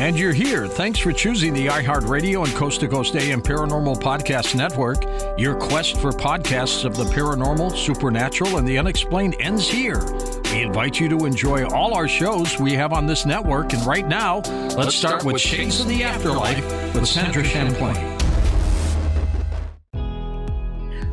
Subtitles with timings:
[0.00, 0.66] And you're here.
[0.66, 5.04] Thanks for choosing the iHeartRadio and Coast to Coast AM Paranormal Podcast Network.
[5.38, 10.02] Your quest for podcasts of the paranormal, supernatural, and the unexplained ends here.
[10.44, 13.74] We invite you to enjoy all our shows we have on this network.
[13.74, 18.19] And right now, let's, let's start, start, with Shades of the Afterlife with Sandra Champlain.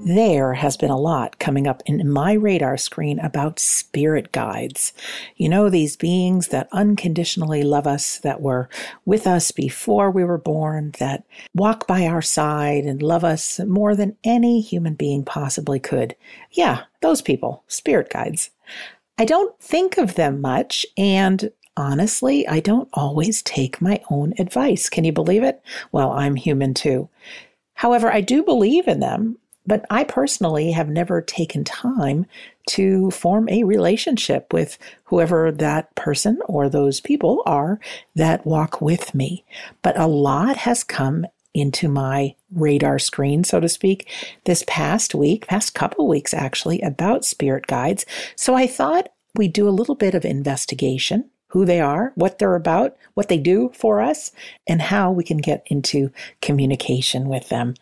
[0.00, 4.92] There has been a lot coming up in my radar screen about spirit guides.
[5.36, 8.68] You know, these beings that unconditionally love us, that were
[9.04, 13.96] with us before we were born, that walk by our side and love us more
[13.96, 16.14] than any human being possibly could.
[16.52, 18.50] Yeah, those people, spirit guides.
[19.18, 24.88] I don't think of them much, and honestly, I don't always take my own advice.
[24.88, 25.60] Can you believe it?
[25.90, 27.08] Well, I'm human too.
[27.74, 32.24] However, I do believe in them but I personally have never taken time
[32.70, 37.78] to form a relationship with whoever that person or those people are
[38.16, 39.44] that walk with me.
[39.82, 44.08] But a lot has come into my radar screen, so to speak,
[44.44, 48.06] this past week, past couple weeks actually, about spirit guides.
[48.36, 52.54] So I thought we'd do a little bit of investigation who they are, what they're
[52.54, 54.32] about, what they do for us,
[54.66, 57.74] and how we can get into communication with them.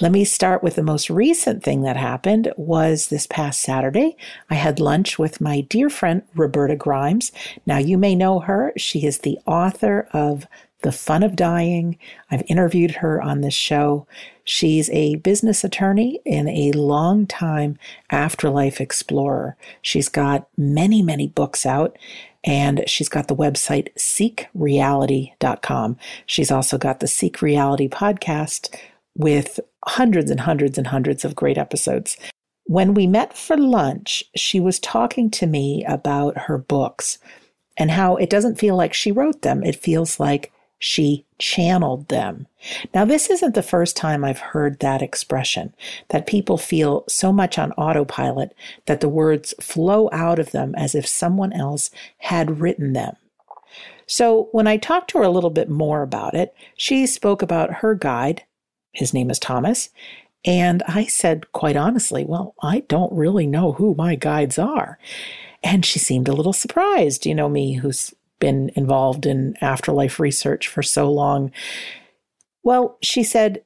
[0.00, 4.16] Let me start with the most recent thing that happened was this past Saturday.
[4.50, 7.32] I had lunch with my dear friend Roberta Grimes.
[7.66, 8.72] Now you may know her.
[8.76, 10.46] She is the author of
[10.82, 11.98] The Fun of Dying.
[12.30, 14.06] I've interviewed her on this show.
[14.44, 17.78] She's a business attorney and a long-time
[18.10, 19.56] afterlife explorer.
[19.82, 21.96] She's got many, many books out
[22.44, 25.96] and she's got the website seekreality.com.
[26.26, 28.76] She's also got the Seek Reality podcast
[29.16, 32.16] with hundreds and hundreds and hundreds of great episodes.
[32.64, 37.18] When we met for lunch, she was talking to me about her books
[37.76, 39.62] and how it doesn't feel like she wrote them.
[39.62, 42.46] It feels like she channeled them.
[42.92, 45.74] Now, this isn't the first time I've heard that expression
[46.08, 48.54] that people feel so much on autopilot
[48.86, 53.16] that the words flow out of them as if someone else had written them.
[54.06, 57.74] So, when I talked to her a little bit more about it, she spoke about
[57.74, 58.44] her guide,
[58.96, 59.90] his name is Thomas.
[60.44, 64.98] And I said, quite honestly, well, I don't really know who my guides are.
[65.62, 70.68] And she seemed a little surprised, you know, me who's been involved in afterlife research
[70.68, 71.50] for so long.
[72.62, 73.62] Well, she said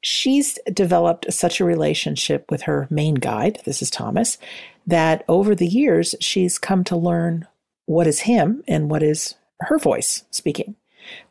[0.00, 4.38] she's developed such a relationship with her main guide, this is Thomas,
[4.86, 7.46] that over the years she's come to learn
[7.86, 10.76] what is him and what is her voice speaking.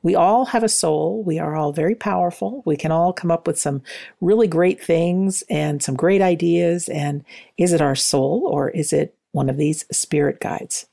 [0.02, 1.24] We all have a soul.
[1.24, 2.62] We are all very powerful.
[2.66, 3.82] We can all come up with some
[4.22, 6.90] really great things and some great ideas.
[6.90, 7.24] And
[7.58, 10.88] is it our soul or is it one of these spirit guides?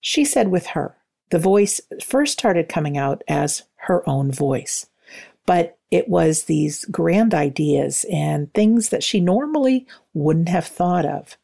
[0.00, 0.96] She said with her,
[1.30, 4.86] the voice first started coming out as her own voice,
[5.46, 11.36] but it was these grand ideas and things that she normally wouldn't have thought of.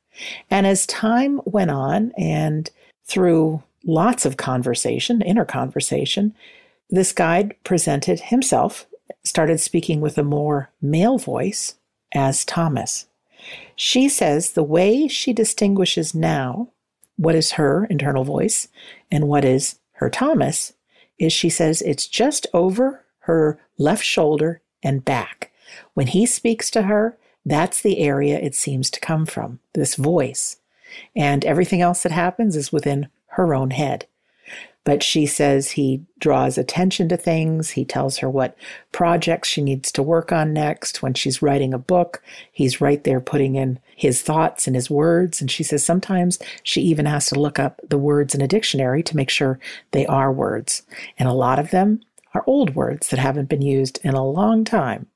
[0.51, 2.71] And as time went on and
[3.05, 6.35] through lots of conversation, inner conversation,
[6.91, 8.87] this guide presented himself,
[9.25, 11.75] started speaking with a more male voice
[12.15, 13.07] as Thomas.
[13.77, 16.69] She says the way she distinguishes now
[17.17, 18.69] what is her internal voice
[19.11, 20.73] and what is her Thomas
[21.19, 25.53] is she says it's just over her left shoulder and back.
[25.95, 30.57] When he speaks to her, that's the area it seems to come from, this voice.
[31.15, 34.07] and everything else that happens is within her own head.
[34.85, 37.71] But she says he draws attention to things.
[37.71, 38.57] He tells her what
[38.93, 41.03] projects she needs to work on next.
[41.03, 45.41] When she's writing a book, he's right there putting in his thoughts and his words.
[45.41, 49.03] And she says sometimes she even has to look up the words in a dictionary
[49.03, 49.61] to make sure
[49.91, 50.83] they are words.
[51.19, 52.01] And a lot of them
[52.33, 55.07] are old words that haven't been used in a long time.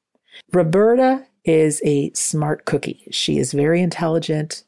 [0.53, 3.07] Roberta is a smart cookie.
[3.11, 4.65] She is very intelligent.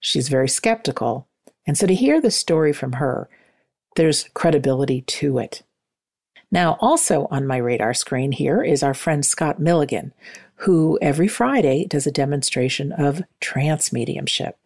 [0.00, 1.28] She's very skeptical.
[1.66, 3.28] And so to hear the story from her,
[3.94, 5.62] there's credibility to it.
[6.50, 10.12] Now, also on my radar screen here is our friend Scott Milligan,
[10.56, 14.56] who every Friday does a demonstration of trance mediumship.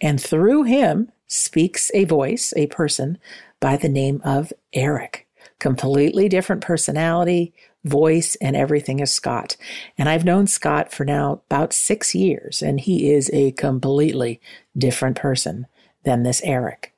[0.00, 3.18] And through him speaks a voice, a person
[3.60, 5.26] by the name of Eric.
[5.58, 7.52] Completely different personality,
[7.84, 9.56] voice, and everything as Scott.
[9.96, 14.40] And I've known Scott for now about six years, and he is a completely
[14.76, 15.66] different person
[16.04, 16.92] than this Eric.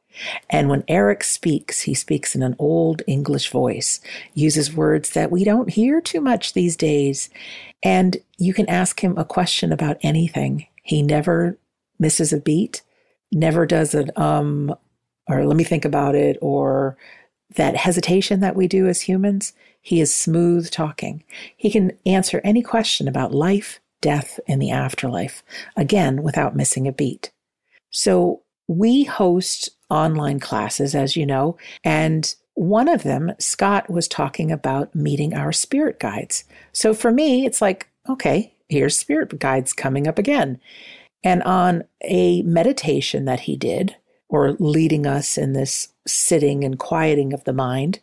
[0.50, 4.00] And when Eric speaks, he speaks in an old English voice,
[4.34, 7.30] uses words that we don't hear too much these days.
[7.82, 10.66] And you can ask him a question about anything.
[10.82, 11.58] He never
[11.98, 12.82] misses a beat,
[13.32, 14.74] never does an um,
[15.28, 16.96] or let me think about it, or
[17.54, 19.52] that hesitation that we do as humans.
[19.80, 21.22] He is smooth talking.
[21.56, 25.42] He can answer any question about life, death, and the afterlife,
[25.76, 27.30] again, without missing a beat.
[27.90, 34.50] So we host online classes, as you know, and one of them, Scott was talking
[34.50, 36.42] about meeting our spirit guides.
[36.72, 40.60] So for me, it's like, okay, here's spirit guides coming up again.
[41.22, 43.96] And on a meditation that he did,
[44.28, 48.00] or leading us in this sitting and quieting of the mind,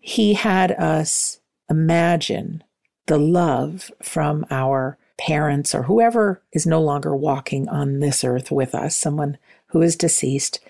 [0.00, 1.40] he had us
[1.70, 2.62] imagine
[3.06, 8.74] the love from our parents or whoever is no longer walking on this earth with
[8.74, 9.38] us, someone
[9.68, 10.60] who is deceased,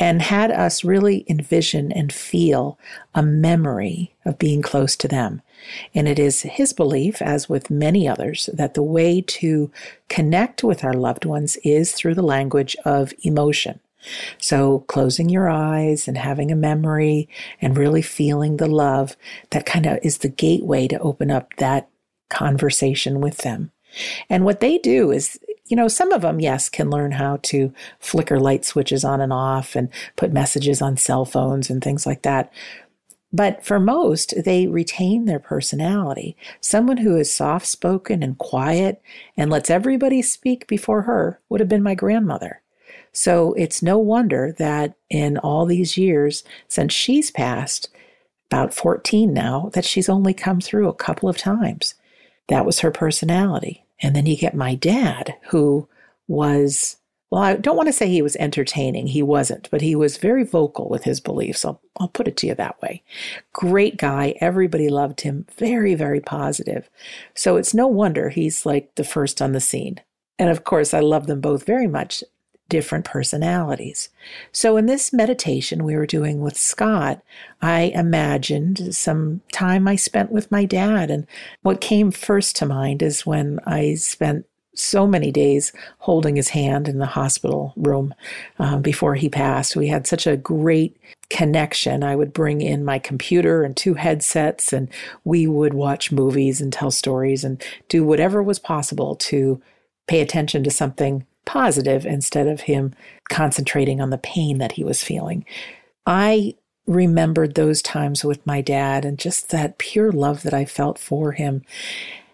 [0.00, 2.78] and had us really envision and feel
[3.14, 5.42] a memory of being close to them.
[5.94, 9.70] And it is his belief, as with many others, that the way to
[10.08, 13.78] connect with our loved ones is through the language of emotion.
[14.38, 17.28] So, closing your eyes and having a memory
[17.60, 19.14] and really feeling the love,
[19.50, 21.90] that kind of is the gateway to open up that
[22.30, 23.72] conversation with them.
[24.30, 25.38] And what they do is
[25.70, 29.32] you know, some of them, yes, can learn how to flicker light switches on and
[29.32, 32.52] off and put messages on cell phones and things like that.
[33.32, 36.36] But for most, they retain their personality.
[36.60, 39.00] Someone who is soft spoken and quiet
[39.36, 42.62] and lets everybody speak before her would have been my grandmother.
[43.12, 47.88] So it's no wonder that in all these years since she's passed,
[48.50, 51.94] about 14 now, that she's only come through a couple of times.
[52.48, 53.84] That was her personality.
[54.02, 55.88] And then you get my dad, who
[56.28, 56.96] was,
[57.30, 59.06] well, I don't want to say he was entertaining.
[59.06, 61.64] He wasn't, but he was very vocal with his beliefs.
[61.64, 63.02] I'll, I'll put it to you that way.
[63.52, 64.34] Great guy.
[64.40, 65.46] Everybody loved him.
[65.56, 66.88] Very, very positive.
[67.34, 70.00] So it's no wonder he's like the first on the scene.
[70.38, 72.24] And of course, I love them both very much
[72.70, 74.08] different personalities.
[74.52, 77.20] So, in this meditation we were doing with Scott,
[77.60, 81.10] I imagined some time I spent with my dad.
[81.10, 81.26] And
[81.60, 86.88] what came first to mind is when I spent so many days holding his hand
[86.88, 88.14] in the hospital room
[88.58, 89.76] uh, before he passed.
[89.76, 90.96] We had such a great
[91.28, 92.02] connection.
[92.02, 94.88] I would bring in my computer and two headsets, and
[95.24, 99.60] we would watch movies and tell stories and do whatever was possible to
[100.06, 102.94] pay attention to something positive instead of him
[103.28, 105.44] concentrating on the pain that he was feeling.
[106.06, 106.54] I
[106.86, 111.32] remembered those times with my dad and just that pure love that I felt for
[111.32, 111.62] him.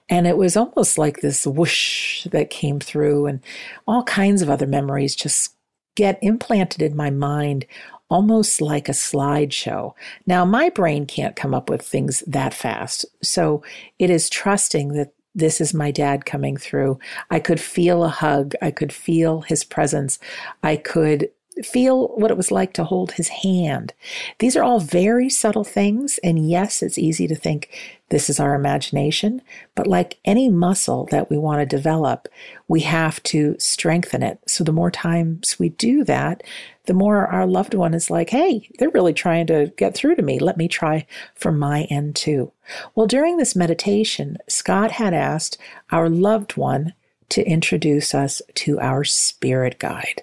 [0.09, 3.41] And it was almost like this whoosh that came through, and
[3.89, 5.55] all kinds of other memories just
[5.97, 7.67] get implanted in my mind
[8.09, 9.93] almost like a slideshow.
[10.27, 13.05] Now, my brain can't come up with things that fast.
[13.23, 13.63] So
[13.99, 16.99] it is trusting that this is my dad coming through.
[17.31, 18.55] I could feel a hug.
[18.62, 20.19] I could feel his presence.
[20.62, 21.28] I could
[21.65, 23.95] feel what it was like to hold his hand.
[24.39, 26.19] These are all very subtle things.
[26.23, 27.71] And yes, it's easy to think
[28.09, 29.43] this is our imagination.
[29.75, 32.29] But like any muscle that we want to develop,
[32.69, 34.39] we have to strengthen it.
[34.47, 36.43] So the more times we do that,
[36.85, 40.23] the more our loved one is like, hey, they're really trying to get through to
[40.23, 40.39] me.
[40.39, 42.53] Let me try from my end too.
[42.95, 45.59] Well, during this meditation, Scott had asked
[45.91, 46.95] our loved one
[47.31, 50.23] to introduce us to our spirit guide.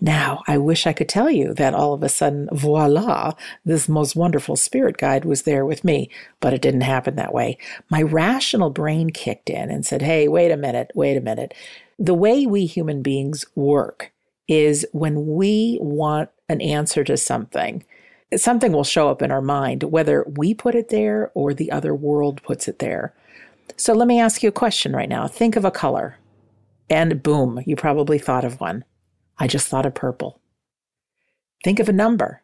[0.00, 3.32] Now, I wish I could tell you that all of a sudden, voila,
[3.64, 6.10] this most wonderful spirit guide was there with me,
[6.40, 7.56] but it didn't happen that way.
[7.88, 11.54] My rational brain kicked in and said, hey, wait a minute, wait a minute.
[11.98, 14.12] The way we human beings work
[14.48, 17.84] is when we want an answer to something,
[18.36, 21.94] something will show up in our mind, whether we put it there or the other
[21.94, 23.14] world puts it there.
[23.76, 25.26] So let me ask you a question right now.
[25.26, 26.18] Think of a color,
[26.88, 28.84] and boom, you probably thought of one.
[29.38, 30.40] I just thought of purple.
[31.64, 32.42] Think of a number.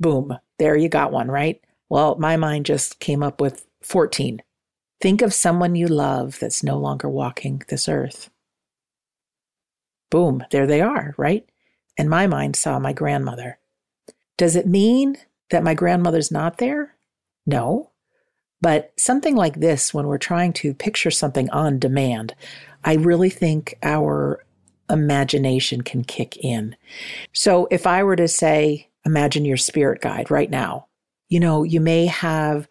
[0.00, 1.60] Boom, there you got one, right?
[1.88, 4.42] Well, my mind just came up with 14.
[5.00, 8.30] Think of someone you love that's no longer walking this earth.
[10.10, 11.46] Boom, there they are, right?
[11.98, 13.58] And my mind saw my grandmother.
[14.36, 15.16] Does it mean
[15.50, 16.96] that my grandmother's not there?
[17.46, 17.90] No.
[18.60, 22.34] But something like this, when we're trying to picture something on demand,
[22.82, 24.43] I really think our
[24.90, 26.76] imagination can kick in.
[27.32, 30.86] So if I were to say, imagine your spirit guide right now,
[31.28, 32.68] you know, you may have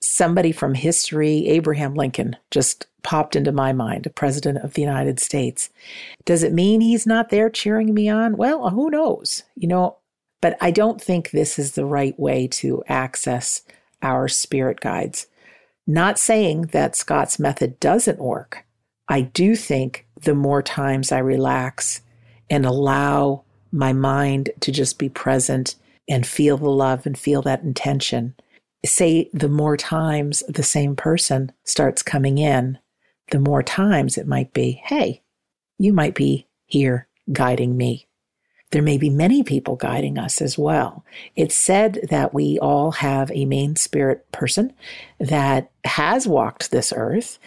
[0.00, 5.18] somebody from history, Abraham Lincoln, just popped into my mind, a president of the United
[5.20, 5.70] States.
[6.24, 8.36] Does it mean he's not there cheering me on?
[8.36, 9.42] Well, who knows?
[9.56, 9.98] You know,
[10.40, 13.62] but I don't think this is the right way to access
[14.02, 15.26] our spirit guides.
[15.86, 18.64] Not saying that Scott's method doesn't work.
[19.08, 22.00] I do think the more times I relax
[22.50, 25.76] and allow my mind to just be present
[26.08, 28.34] and feel the love and feel that intention,
[28.84, 32.78] say the more times the same person starts coming in,
[33.30, 35.22] the more times it might be, hey,
[35.78, 38.06] you might be here guiding me
[38.74, 41.04] there may be many people guiding us as well.
[41.36, 44.72] It's said that we all have a main spirit person
[45.20, 47.38] that has walked this earth,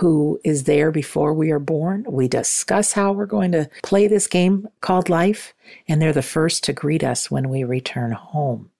[0.00, 2.06] who is there before we are born.
[2.08, 5.52] We discuss how we're going to play this game called life,
[5.86, 8.70] and they're the first to greet us when we return home.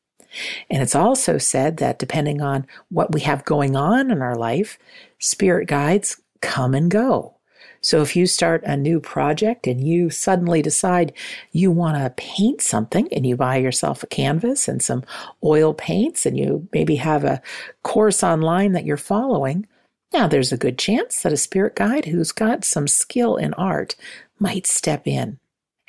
[0.70, 4.78] And it's also said that depending on what we have going on in our life,
[5.18, 7.34] spirit guides come and go.
[7.82, 11.12] So if you start a new project and you suddenly decide
[11.52, 15.04] you want to paint something and you buy yourself a canvas and some
[15.44, 17.42] oil paints and you maybe have a
[17.82, 19.66] course online that you're following,
[20.12, 23.96] now there's a good chance that a spirit guide who's got some skill in art
[24.38, 25.38] might step in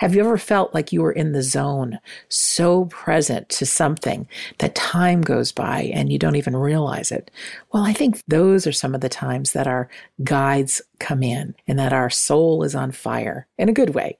[0.01, 4.73] have you ever felt like you were in the zone, so present to something that
[4.73, 7.29] time goes by and you don't even realize it?
[7.71, 9.89] Well, I think those are some of the times that our
[10.23, 14.17] guides come in and that our soul is on fire in a good way.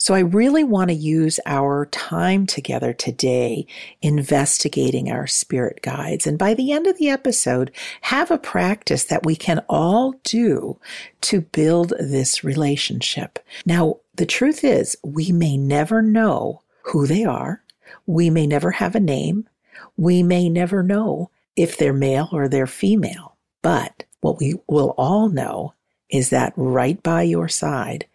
[0.00, 3.66] So I really want to use our time together today
[4.00, 6.26] investigating our spirit guides.
[6.26, 10.80] And by the end of the episode, have a practice that we can all do
[11.20, 13.40] to build this relationship.
[13.66, 17.62] Now, the truth is we may never know who they are.
[18.06, 19.50] We may never have a name.
[19.98, 23.36] We may never know if they're male or they're female.
[23.60, 25.74] But what we will all know
[26.08, 28.06] is that right by your side,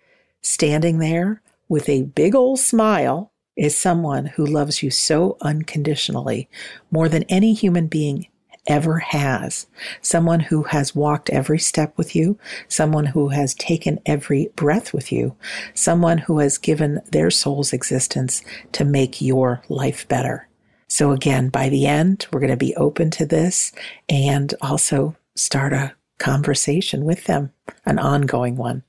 [0.41, 6.49] standing there, with a big old smile is someone who loves you so unconditionally,
[6.91, 8.27] more than any human being
[8.67, 9.67] ever has.
[10.01, 15.11] Someone who has walked every step with you, someone who has taken every breath with
[15.11, 15.35] you,
[15.73, 18.41] someone who has given their soul's existence
[18.71, 20.47] to make your life better.
[20.87, 23.71] So again, by the end, we're going to be open to this
[24.09, 27.51] and also start a conversation with them,
[27.85, 28.83] an ongoing one.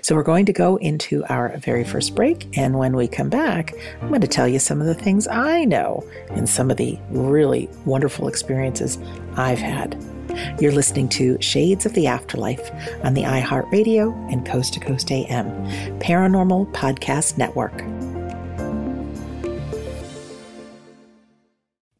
[0.00, 2.56] So, we're going to go into our very first break.
[2.58, 5.64] And when we come back, I'm going to tell you some of the things I
[5.64, 8.98] know and some of the really wonderful experiences
[9.36, 9.96] I've had.
[10.60, 12.70] You're listening to Shades of the Afterlife
[13.04, 15.46] on the iHeartRadio and Coast to Coast AM
[16.00, 17.76] Paranormal Podcast Network.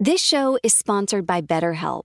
[0.01, 2.05] This show is sponsored by BetterHelp.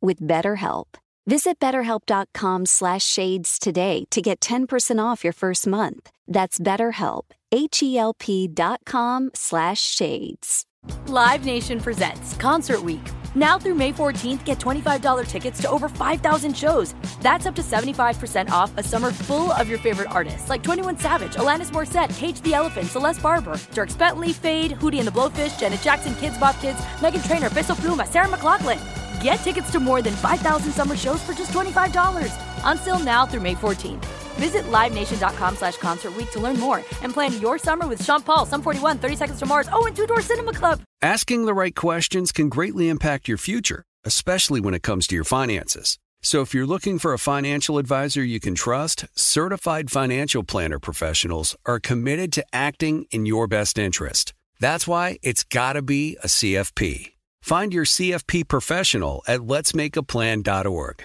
[0.00, 0.86] with BetterHelp.
[1.26, 6.10] Visit betterhelp.com slash shades today to get 10% off your first month.
[6.28, 10.64] That's betterhelp, H-E-L-P dot com slash shades.
[11.08, 13.00] Live Nation presents Concert Week.
[13.34, 16.94] Now through May 14th, get $25 tickets to over 5,000 shows.
[17.20, 21.34] That's up to 75% off a summer full of your favorite artists like 21 Savage,
[21.34, 25.80] Alanis Morissette, Cage the Elephant, Celeste Barber, Dierks Bentley, Feid, Hootie and the Blowfish, Janet
[25.80, 29.05] Jackson, Kidz Bop Kids, Meghan Trainor, Peso Pluma, Sarah McLachlan.
[29.26, 32.30] Get tickets to more than 5,000 summer shows for just $25.
[32.62, 34.04] Until now through May 14th.
[34.38, 38.62] Visit LiveNation.com slash Concert to learn more and plan your summer with Sean Paul, Sum
[38.62, 40.80] 41, 30 Seconds to Mars, oh, and Two Door Cinema Club.
[41.02, 45.24] Asking the right questions can greatly impact your future, especially when it comes to your
[45.24, 45.98] finances.
[46.22, 51.56] So if you're looking for a financial advisor you can trust, certified financial planner professionals
[51.66, 54.34] are committed to acting in your best interest.
[54.60, 57.15] That's why it's got to be a CFP.
[57.46, 61.04] Find your CFP professional at letsmakeaplan.org.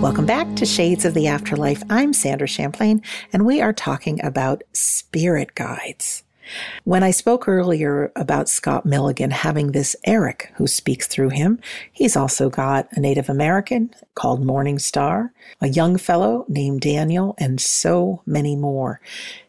[0.00, 1.82] Welcome back to Shades of the Afterlife.
[1.90, 6.23] I'm Sandra Champlain, and we are talking about spirit guides.
[6.84, 11.60] When I spoke earlier about Scott Milligan having this Eric who speaks through him,
[11.92, 17.60] he's also got a Native American called Morning Star, a young fellow named Daniel, and
[17.60, 19.00] so many more.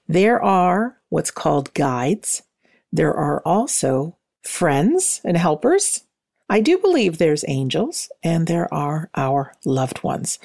[0.08, 2.44] There are what's called guides.
[2.92, 6.06] There are also friends and helpers
[6.50, 10.38] I do believe there's angels and there are our loved ones.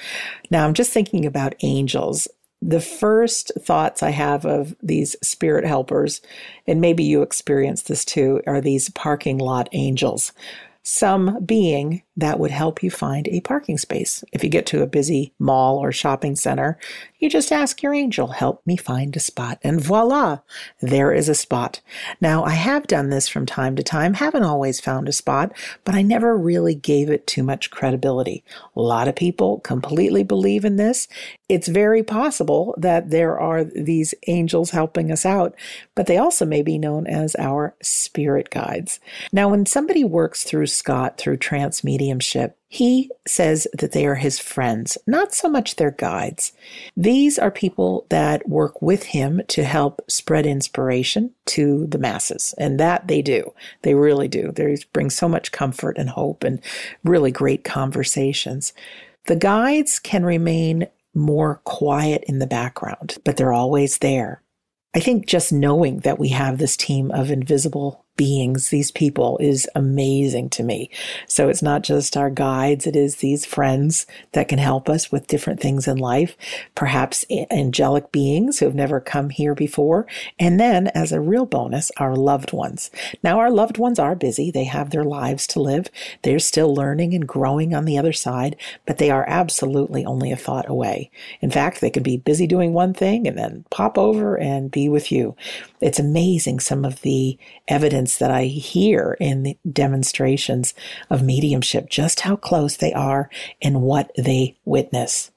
[0.50, 2.26] Now, I'm just thinking about angels.
[2.62, 6.20] The first thoughts I have of these spirit helpers,
[6.66, 10.32] and maybe you experience this too, are these parking lot angels.
[10.82, 14.24] Some being that would help you find a parking space.
[14.32, 16.78] If you get to a busy mall or shopping center,
[17.18, 19.58] you just ask your angel, help me find a spot.
[19.62, 20.38] And voila,
[20.80, 21.80] there is a spot.
[22.20, 25.52] Now, I have done this from time to time, haven't always found a spot,
[25.84, 28.42] but I never really gave it too much credibility.
[28.74, 31.08] A lot of people completely believe in this.
[31.48, 35.54] It's very possible that there are these angels helping us out,
[35.94, 39.00] but they also may be known as our spirit guides.
[39.32, 44.38] Now, when somebody works through Scott through trance mediumship, he says that they are his
[44.38, 46.52] friends, not so much their guides.
[46.96, 52.54] These are people that work with him to help spread inspiration to the masses.
[52.58, 53.52] And that they do.
[53.82, 54.52] They really do.
[54.52, 56.60] They bring so much comfort and hope and
[57.04, 58.72] really great conversations.
[59.26, 64.42] The guides can remain more quiet in the background, but they're always there.
[64.94, 69.66] I think just knowing that we have this team of invisible beings, these people, is
[69.74, 70.90] amazing to me.
[71.26, 75.26] So it's not just our guides, it is these friends that can help us with
[75.26, 76.36] different things in life,
[76.74, 80.06] perhaps angelic beings who have never come here before.
[80.38, 82.90] And then, as a real bonus, our loved ones.
[83.24, 85.88] Now, our loved ones are busy, they have their lives to live,
[86.20, 88.54] they're still learning and growing on the other side,
[88.84, 91.10] but they are absolutely only a thought away.
[91.40, 94.90] In fact, they can be busy doing one thing and then pop over and be
[94.90, 95.34] with you.
[95.80, 100.74] It's amazing some of the evidence that I hear in the demonstrations
[101.08, 103.30] of mediumship, just how close they are
[103.62, 105.30] and what they witness.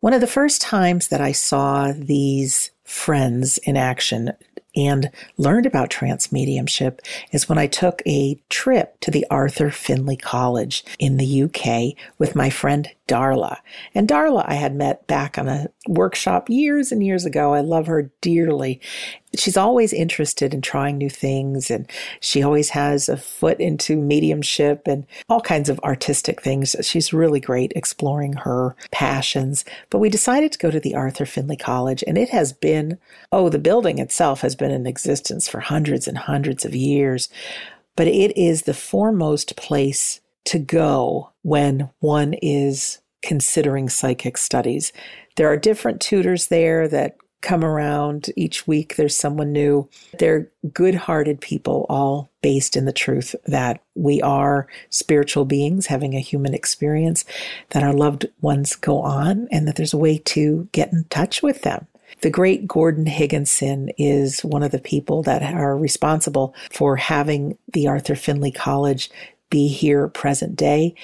[0.00, 4.32] One of the first times that I saw these friends in action
[4.74, 10.16] and learned about trance mediumship is when I took a trip to the Arthur Findlay
[10.16, 13.58] College in the UK with my friend Darla.
[13.94, 17.54] And Darla I had met back on a workshop years and years ago.
[17.54, 18.80] I love her dearly.
[19.36, 21.90] She's always interested in trying new things and
[22.20, 26.76] she always has a foot into mediumship and all kinds of artistic things.
[26.82, 29.64] She's really great exploring her passions.
[29.90, 32.98] But we decided to go to the Arthur Findlay College and it has been,
[33.32, 37.28] oh, the building itself has been in existence for hundreds and hundreds of years.
[37.96, 44.92] But it is the foremost place to go when one is considering psychic studies.
[45.36, 48.96] There are different tutors there that come around each week.
[48.96, 49.88] There's someone new.
[50.18, 56.14] They're good hearted people, all based in the truth that we are spiritual beings having
[56.14, 57.24] a human experience,
[57.70, 61.42] that our loved ones go on, and that there's a way to get in touch
[61.42, 61.86] with them.
[62.20, 67.88] The great Gordon Higginson is one of the people that are responsible for having the
[67.88, 69.10] Arthur Findlay College
[69.50, 70.94] be here present day.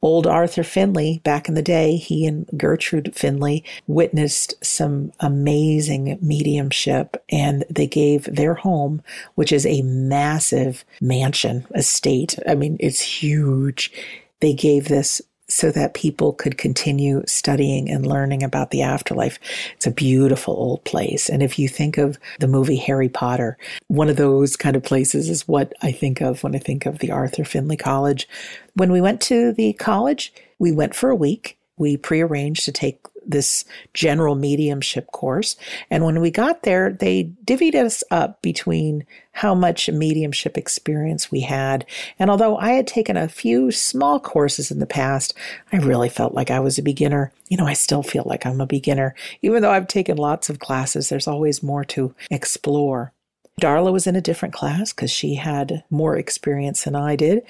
[0.00, 7.22] Old Arthur Findlay, back in the day, he and Gertrude Findlay witnessed some amazing mediumship
[7.30, 9.02] and they gave their home,
[9.34, 12.38] which is a massive mansion estate.
[12.46, 13.92] I mean, it's huge.
[14.40, 19.38] They gave this so that people could continue studying and learning about the afterlife.
[19.76, 21.28] It's a beautiful old place.
[21.28, 23.56] And if you think of the movie Harry Potter,
[23.88, 26.98] one of those kind of places is what I think of when I think of
[26.98, 28.28] the Arthur Findlay College.
[28.74, 31.58] When we went to the college, we went for a week.
[31.78, 33.64] We prearranged to take this
[33.94, 35.56] general mediumship course.
[35.90, 41.40] And when we got there, they divvied us up between how much mediumship experience we
[41.40, 41.86] had.
[42.18, 45.34] And although I had taken a few small courses in the past,
[45.72, 47.32] I really felt like I was a beginner.
[47.48, 49.14] You know, I still feel like I'm a beginner.
[49.42, 53.12] Even though I've taken lots of classes, there's always more to explore.
[53.58, 57.42] Darla was in a different class because she had more experience than I did.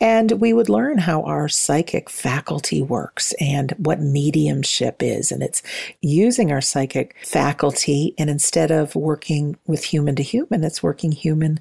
[0.00, 5.30] And we would learn how our psychic faculty works and what mediumship is.
[5.30, 5.62] And it's
[6.00, 8.14] using our psychic faculty.
[8.18, 11.60] And instead of working with human to human, it's working human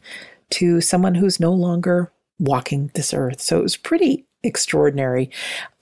[0.51, 3.41] to someone who's no longer walking this earth.
[3.41, 5.29] So it was pretty extraordinary.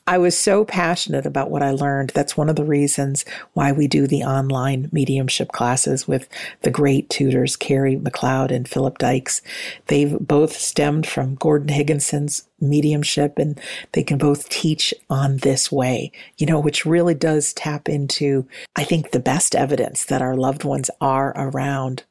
[0.09, 2.11] I was so passionate about what I learned.
[2.11, 6.29] That's one of the reasons why we do the online mediumship classes with
[6.61, 9.41] the great tutors, Carrie McLeod and Philip Dykes.
[9.87, 13.59] They've both stemmed from Gordon Higginson's mediumship and
[13.91, 18.85] they can both teach on this way, you know, which really does tap into, I
[18.85, 22.05] think, the best evidence that our loved ones are around.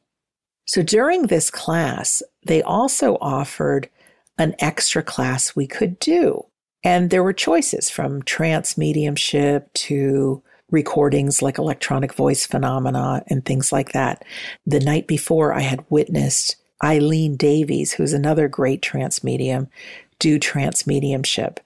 [0.67, 3.89] So during this class, they also offered
[4.37, 6.45] an extra class we could do.
[6.87, 13.73] And there were choices from trance mediumship to recordings like electronic voice phenomena and things
[13.73, 14.23] like that.
[14.65, 19.67] The night before, I had witnessed Eileen Davies, who's another great trance medium,
[20.19, 21.59] do trance mediumship.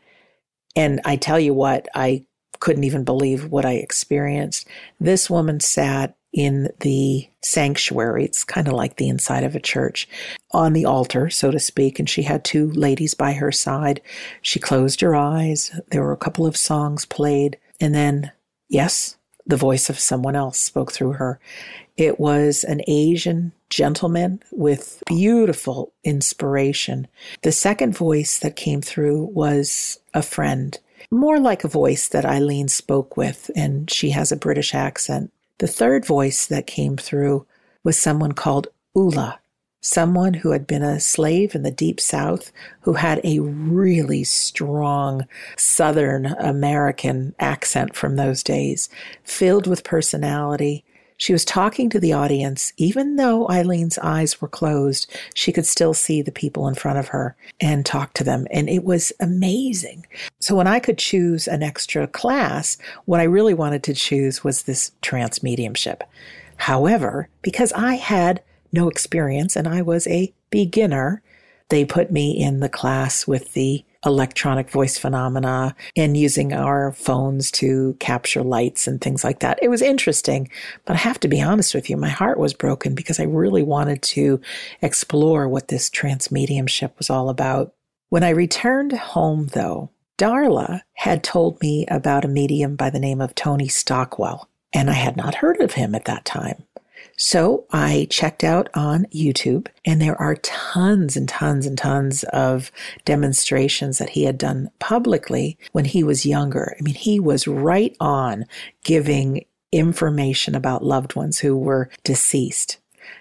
[0.76, 2.26] And I tell you what, I
[2.60, 4.68] couldn't even believe what I experienced.
[5.00, 8.26] This woman sat in the sanctuary.
[8.26, 10.08] It's kind of like the inside of a church
[10.54, 12.00] on the altar, so to speak.
[12.00, 14.02] And she had two ladies by her side.
[14.42, 15.72] She closed her eyes.
[15.90, 17.58] There were a couple of songs played.
[17.80, 18.32] And then,
[18.70, 21.40] yes, the voice of someone else spoke through her.
[21.98, 27.08] It was an Asian gentleman with beautiful inspiration.
[27.42, 30.78] The second voice that came through was a friend,
[31.10, 35.32] more like a voice that Eileen spoke with, and she has a British accent.
[35.58, 37.46] The third voice that came through
[37.84, 39.40] was someone called Ula,
[39.82, 45.28] someone who had been a slave in the deep south who had a really strong
[45.58, 48.89] Southern American accent from those days,
[49.24, 50.84] filled with personality,
[51.22, 52.74] she was talking to the audience.
[52.78, 57.10] Even though Eileen's eyes were closed, she could still see the people in front of
[57.10, 58.48] her and talk to them.
[58.50, 60.08] And it was amazing.
[60.39, 64.63] So when I could choose an extra class, what I really wanted to choose was
[64.63, 66.04] this trance mediumship.
[66.58, 68.41] However, because I had
[68.72, 71.22] no experience and I was a beginner,
[71.70, 77.52] they put me in the class with the electronic voice phenomena and using our phones
[77.52, 79.60] to capture lights and things like that.
[79.62, 80.50] It was interesting,
[80.86, 83.64] but I have to be honest with you, my heart was broken because I really
[83.64, 84.42] wanted to
[84.82, 87.74] explore what this trance mediumship was all about.
[88.10, 93.22] When I returned home, though, Darla had told me about a medium by the name
[93.22, 96.64] of Tony Stockwell, and I had not heard of him at that time.
[97.24, 102.72] So I checked out on YouTube, and there are tons and tons and tons of
[103.06, 106.76] demonstrations that he had done publicly when he was younger.
[106.76, 108.46] I mean, he was right on
[108.84, 112.80] giving information about loved ones who were deceased.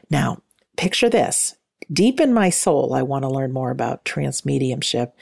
[0.08, 0.40] Now,
[0.78, 1.56] picture this.
[1.92, 5.14] Deep in my soul, I want to learn more about trance mediumship.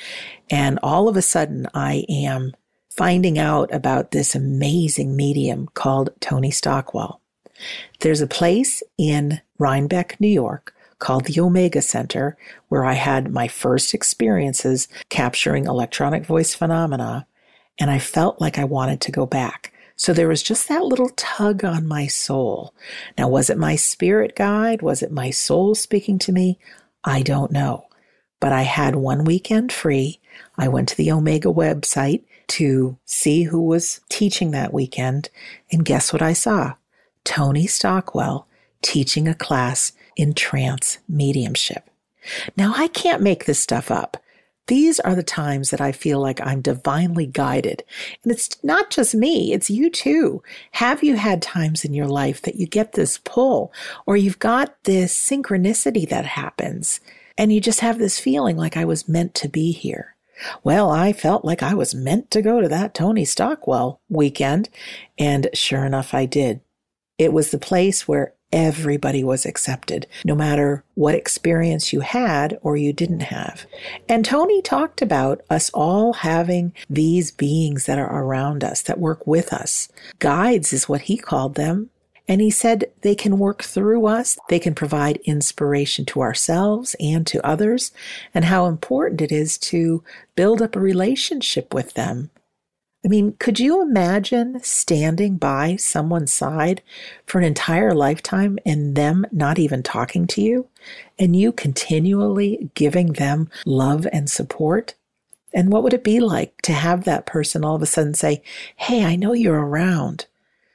[0.51, 2.53] And all of a sudden, I am
[2.91, 7.21] finding out about this amazing medium called Tony Stockwell.
[8.01, 12.37] There's a place in Rhinebeck, New York called the Omega Center
[12.68, 17.27] where I had my first experiences capturing electronic voice phenomena,
[17.79, 19.73] and I felt like I wanted to go back.
[19.97, 22.73] So there was just that little tug on my soul.
[23.16, 24.81] Now, was it my spirit guide?
[24.81, 26.59] Was it my soul speaking to me?
[27.05, 27.87] I don't know.
[28.40, 30.21] But I had one weekend free.
[30.57, 35.31] I went to the Omega website to see who was teaching that weekend.
[35.73, 36.75] And guess what I saw?
[37.29, 38.47] Tony Stockwell
[38.81, 41.91] teaching a class in trance mediumship.
[42.57, 44.17] Now, I can't make this stuff up.
[44.67, 47.85] These are the times that I feel like I'm divinely guided.
[48.23, 50.43] And it's not just me, it's you too.
[50.73, 53.75] Have you had times in your life that you get this pull
[54.07, 56.99] or you've got this synchronicity that happens
[57.37, 60.17] and you just have this feeling like I was meant to be here?
[60.64, 64.71] Well, I felt like I was meant to go to that Tony Stockwell weekend,
[65.19, 66.61] and sure enough, I did.
[67.18, 72.76] It was the place where everybody was accepted, no matter what experience you had or
[72.76, 73.66] you didn't have.
[74.09, 79.26] And Tony talked about us all having these beings that are around us, that work
[79.26, 79.88] with us.
[80.18, 81.90] Guides is what he called them.
[82.31, 84.38] And he said they can work through us.
[84.50, 87.90] They can provide inspiration to ourselves and to others
[88.35, 90.04] and how important it is to
[90.37, 92.31] build up a relationship with them.
[93.09, 96.83] I mean, could you imagine standing by someone's side
[97.25, 100.68] for an entire lifetime and them not even talking to you
[101.18, 104.94] and you continually giving them love and support?
[105.55, 108.42] And what would it be like to have that person all of a sudden say,
[108.77, 110.27] Hey, I know you're around.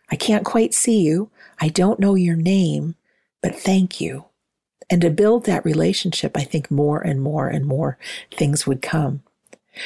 [0.10, 1.30] I can't quite see you.
[1.62, 2.96] I don't know your name,
[3.44, 4.26] but thank you.
[4.90, 8.00] And to build that relationship, I think more and more and more
[8.32, 9.22] things would come.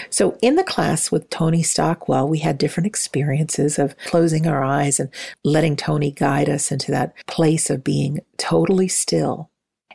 [0.10, 5.00] So in the class with Tony Stockwell, we had different experiences of closing our eyes
[5.00, 5.10] and
[5.44, 9.50] letting Tony guide us into that place of being totally still.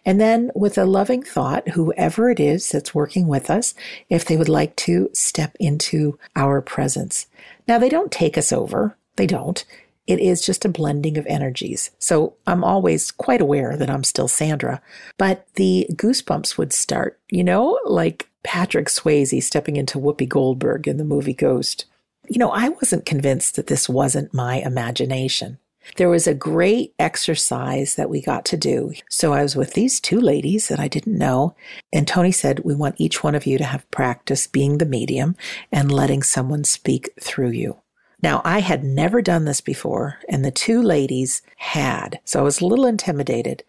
[0.05, 3.75] And then with a loving thought, whoever it is that's working with us,
[4.09, 7.27] if they would like to step into our presence.
[7.69, 8.97] Now they don't take us over.
[9.17, 9.65] They don't.
[10.07, 11.91] It is just a blending of energies.
[11.99, 14.83] So I'm always quite aware that I'm still Sandra,
[15.17, 20.97] but the goosebumps would start, you know, like Patrick Swayze stepping into Whoopi Goldberg in
[20.97, 21.85] the movie Ghost.
[22.29, 25.59] You know, I wasn't convinced that this wasn't my imagination.
[25.97, 28.93] There was a great exercise that we got to do.
[29.11, 31.55] So I was with these two ladies that I didn't know.
[31.93, 35.37] And Tony said, We want each one of you to have practice being the medium
[35.73, 37.82] and letting someone speak through you.
[38.23, 42.21] Now, I had never done this before, and the two ladies had.
[42.25, 43.65] So I was a little intimidated.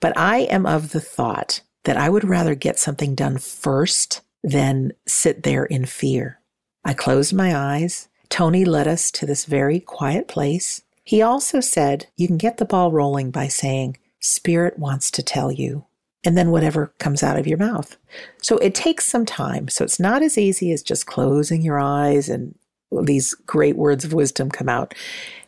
[0.00, 4.92] But I am of the thought that I would rather get something done first than
[5.06, 6.40] sit there in fear.
[6.84, 8.08] I closed my eyes.
[8.30, 10.82] Tony led us to this very quiet place.
[11.04, 15.52] He also said, You can get the ball rolling by saying, Spirit wants to tell
[15.52, 15.86] you,
[16.24, 17.96] and then whatever comes out of your mouth.
[18.42, 19.68] So it takes some time.
[19.68, 22.54] So it's not as easy as just closing your eyes and
[22.90, 24.94] these great words of wisdom come out.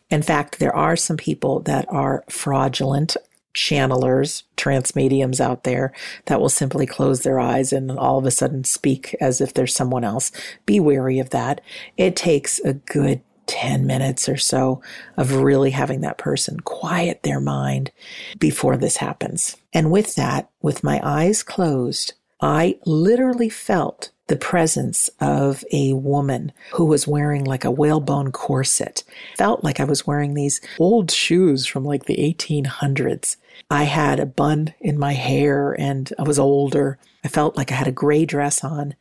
[0.09, 3.15] In fact, there are some people that are fraudulent
[3.53, 5.91] channelers, trance mediums out there
[6.25, 9.75] that will simply close their eyes and all of a sudden speak as if there's
[9.75, 10.31] someone else.
[10.65, 11.61] Be wary of that.
[11.97, 14.81] It takes a good 10 minutes or so
[15.17, 17.91] of really having that person quiet their mind
[18.39, 19.57] before this happens.
[19.73, 26.51] And with that, with my eyes closed, I literally felt the presence of a woman
[26.73, 29.03] who was wearing like a whalebone corset.
[29.37, 33.35] Felt like I was wearing these old shoes from like the 1800s.
[33.69, 36.97] I had a bun in my hair and I was older.
[37.23, 38.95] I felt like I had a gray dress on.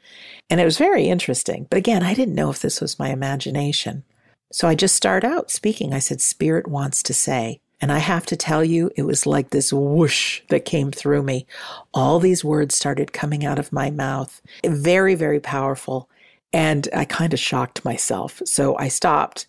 [0.48, 1.66] And it was very interesting.
[1.70, 4.04] But again, I didn't know if this was my imagination.
[4.52, 5.94] So I just start out speaking.
[5.94, 7.60] I said, Spirit wants to say.
[7.80, 11.46] And I have to tell you, it was like this whoosh that came through me.
[11.94, 14.42] All these words started coming out of my mouth.
[14.64, 16.08] Very, very powerful.
[16.52, 18.42] And I kind of shocked myself.
[18.44, 19.46] So I stopped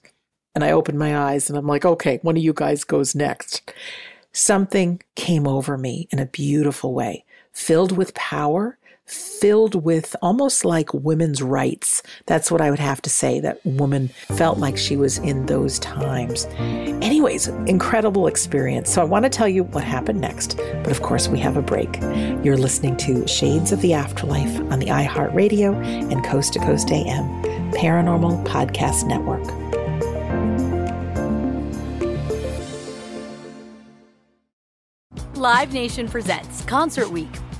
[0.55, 3.73] and I opened my eyes and I'm like, okay, one of you guys goes next.
[4.33, 10.93] Something came over me in a beautiful way, filled with power filled with almost like
[10.93, 12.01] women's rights.
[12.27, 15.79] That's what I would have to say, that woman felt like she was in those
[15.79, 16.45] times.
[16.57, 18.91] Anyways, incredible experience.
[18.91, 21.61] So I want to tell you what happened next, but of course, we have a
[21.61, 21.99] break.
[22.43, 25.75] You're listening to Shades of the Afterlife on the iHeartRadio
[26.11, 29.47] and Coast to Coast AM Paranormal Podcast Network.
[35.35, 37.27] Live Nation presents Concert Week.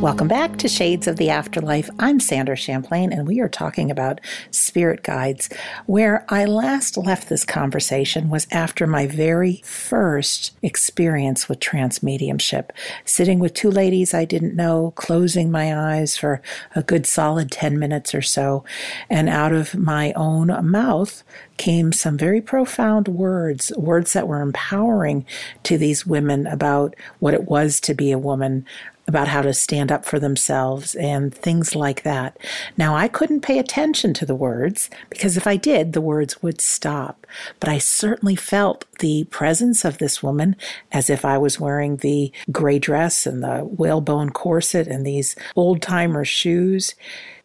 [0.00, 1.90] Welcome back to Shades of the Afterlife.
[1.98, 4.20] I'm Sandra Champlain, and we are talking about
[4.52, 5.48] spirit guides.
[5.86, 12.72] Where I last left this conversation was after my very first experience with trance mediumship,
[13.04, 16.42] sitting with two ladies I didn't know, closing my eyes for
[16.76, 18.64] a good solid 10 minutes or so,
[19.10, 21.24] and out of my own mouth
[21.56, 25.26] came some very profound words, words that were empowering
[25.64, 28.64] to these women about what it was to be a woman,
[29.08, 32.38] about how to stand up for themselves and things like that.
[32.76, 36.60] Now, I couldn't pay attention to the words because if I did, the words would
[36.60, 37.26] stop.
[37.58, 40.54] But I certainly felt the presence of this woman
[40.92, 45.80] as if I was wearing the gray dress and the whalebone corset and these old
[45.80, 46.94] timer shoes.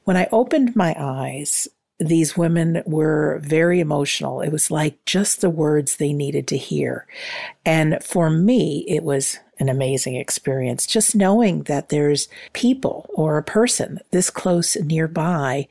[0.03, 1.69] When I opened my eyes,
[2.07, 4.41] these women were very emotional.
[4.41, 7.07] It was like just the words they needed to hear.
[7.65, 10.85] And for me, it was an amazing experience.
[10.85, 15.67] Just knowing that there's people or a person this close nearby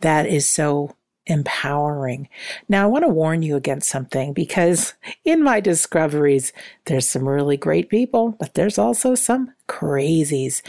[0.00, 0.94] that is so
[1.26, 2.28] empowering.
[2.68, 4.94] Now, I want to warn you against something because
[5.24, 6.52] in my discoveries,
[6.84, 10.62] there's some really great people, but there's also some crazies.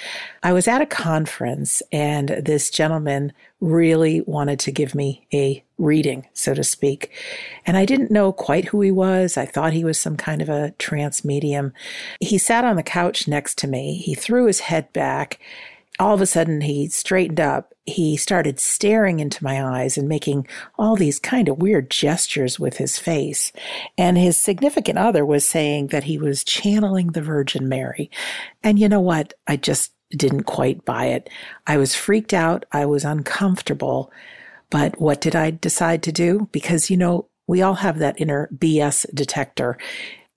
[0.43, 6.27] I was at a conference and this gentleman really wanted to give me a reading,
[6.33, 7.11] so to speak.
[7.65, 9.37] And I didn't know quite who he was.
[9.37, 11.73] I thought he was some kind of a trance medium.
[12.19, 13.97] He sat on the couch next to me.
[13.97, 15.39] He threw his head back
[15.99, 17.73] all of a sudden he straightened up.
[17.85, 22.77] He started staring into my eyes and making all these kind of weird gestures with
[22.77, 23.51] his face.
[23.97, 28.11] And his significant other was saying that he was channeling the Virgin Mary.
[28.63, 29.33] And you know what?
[29.47, 31.29] I just didn't quite buy it.
[31.65, 32.65] I was freaked out.
[32.71, 34.11] I was uncomfortable.
[34.69, 36.49] But what did I decide to do?
[36.51, 39.77] Because, you know, we all have that inner BS detector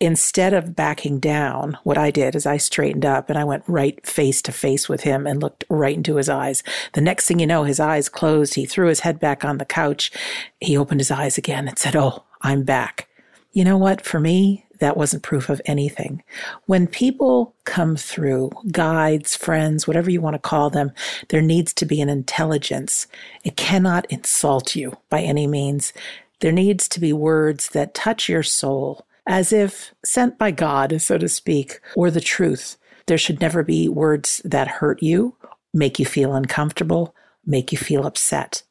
[0.01, 4.05] instead of backing down, what I did is I straightened up and I went right
[4.05, 6.63] face to face with him and looked right into his eyes.
[6.95, 8.55] The next thing you know, his eyes closed.
[8.55, 10.11] He threw his head back on the couch.
[10.59, 13.09] He opened his eyes again and said, Oh, I'm back.
[13.53, 14.01] You know what?
[14.01, 16.23] For me, that wasn't proof of anything.
[16.67, 20.93] When people come through, guides, friends, whatever you want to call them,
[21.29, 23.07] there needs to be an intelligence.
[23.45, 25.93] It cannot insult you by any means.
[26.41, 31.19] There needs to be words that touch your soul as if sent by God, so
[31.19, 32.77] to speak, or the truth.
[33.07, 35.37] There should never be words that hurt you,
[35.73, 37.15] make you feel uncomfortable,
[37.47, 38.63] make you feel upset.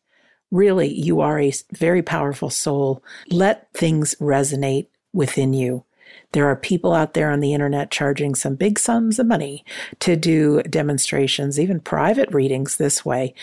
[0.51, 3.03] Really, you are a very powerful soul.
[3.29, 5.83] Let things resonate within you.
[6.31, 9.65] There are people out there on the internet charging some big sums of money
[9.99, 13.33] to do demonstrations, even private readings this way.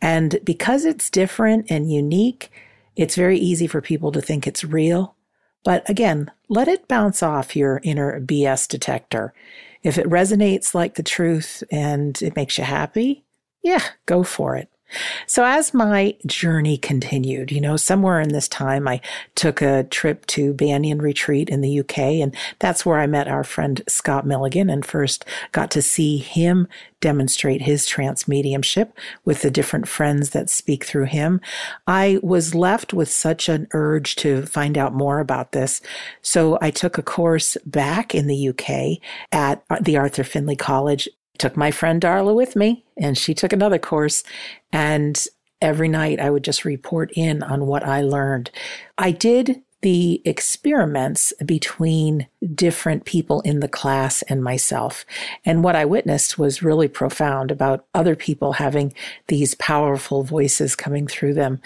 [0.00, 2.50] And because it's different and unique,
[2.96, 5.14] it's very easy for people to think it's real
[5.64, 9.32] but again, let it bounce off your inner BS detector.
[9.82, 13.24] If it resonates like the truth and it makes you happy,
[13.62, 14.68] yeah, go for it.
[15.26, 19.00] So as my journey continued, you know, somewhere in this time, I
[19.34, 23.44] took a trip to Banyan Retreat in the UK, and that's where I met our
[23.44, 26.68] friend Scott Milligan and first got to see him
[27.02, 31.40] demonstrate his trance mediumship with the different friends that speak through him.
[31.86, 35.82] I was left with such an urge to find out more about this.
[36.22, 38.98] So I took a course back in the UK
[39.32, 41.08] at the Arthur Findlay College
[41.42, 44.22] took my friend Darla with me, and she took another course.
[44.72, 45.20] And
[45.60, 48.52] every night I would just report in on what I learned.
[48.96, 55.04] I did the experiments between different people in the class and myself.
[55.44, 58.94] And what I witnessed was really profound about other people having
[59.26, 61.60] these powerful voices coming through them.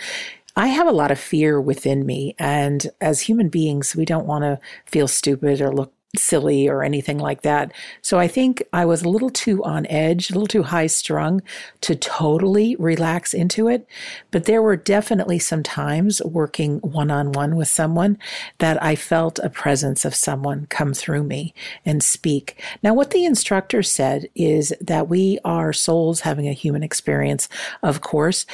[0.57, 2.35] I have a lot of fear within me.
[2.39, 7.19] And as human beings, we don't want to feel stupid or look silly or anything
[7.19, 7.73] like that.
[8.03, 11.43] So I think I was a little too on edge, a little too high strung
[11.83, 13.87] to totally relax into it.
[14.31, 18.19] But there were definitely some times working one on one with someone
[18.59, 22.63] that I felt a presence of someone come through me and speak.
[22.83, 27.49] Now, what the instructor said is that we are souls having a human experience,
[27.83, 28.47] of course.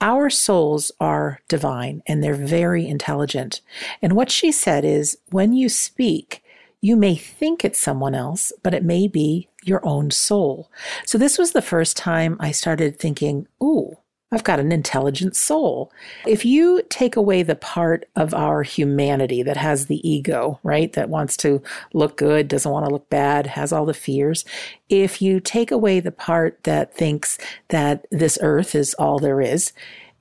[0.00, 3.60] Our souls are divine and they're very intelligent.
[4.00, 6.44] And what she said is when you speak,
[6.80, 10.70] you may think it's someone else, but it may be your own soul.
[11.04, 13.96] So this was the first time I started thinking, ooh,
[14.30, 15.90] I've got an intelligent soul.
[16.26, 21.08] If you take away the part of our humanity that has the ego, right, that
[21.08, 21.62] wants to
[21.94, 24.44] look good, doesn't want to look bad, has all the fears,
[24.90, 29.72] if you take away the part that thinks that this earth is all there is,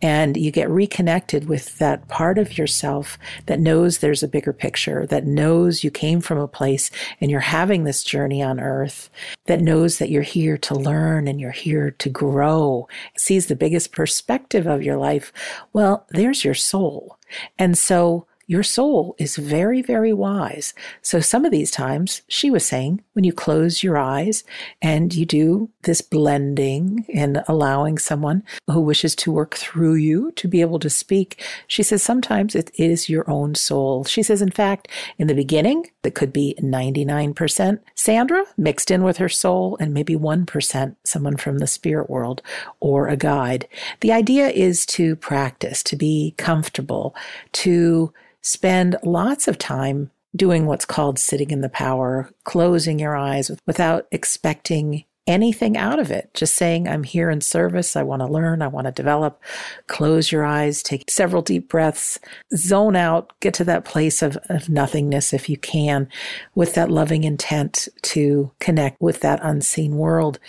[0.01, 3.17] and you get reconnected with that part of yourself
[3.47, 7.39] that knows there's a bigger picture, that knows you came from a place and you're
[7.39, 9.09] having this journey on earth,
[9.45, 12.87] that knows that you're here to learn and you're here to grow,
[13.17, 15.33] sees the biggest perspective of your life.
[15.73, 17.17] Well, there's your soul.
[17.57, 20.73] And so your soul is very, very wise.
[21.01, 24.45] So some of these times, she was saying, when you close your eyes
[24.81, 30.47] and you do this blending and allowing someone who wishes to work through you to
[30.47, 34.05] be able to speak, she says sometimes it is your own soul.
[34.05, 34.87] She says, in fact,
[35.17, 40.15] in the beginning, it could be 99% Sandra mixed in with her soul and maybe
[40.15, 42.41] 1% someone from the spirit world
[42.79, 43.67] or a guide.
[43.99, 47.13] The idea is to practice, to be comfortable,
[47.53, 48.13] to
[48.47, 54.07] spend lots of time doing what's called sitting in the power, closing your eyes without
[54.09, 56.33] expecting anything out of it.
[56.33, 57.97] Just saying, I'm here in service.
[57.97, 58.61] I want to learn.
[58.61, 59.43] I want to develop.
[59.87, 62.17] Close your eyes, take several deep breaths,
[62.55, 66.07] zone out, get to that place of, of nothingness if you can,
[66.55, 70.39] with that loving intent to connect with that unseen world.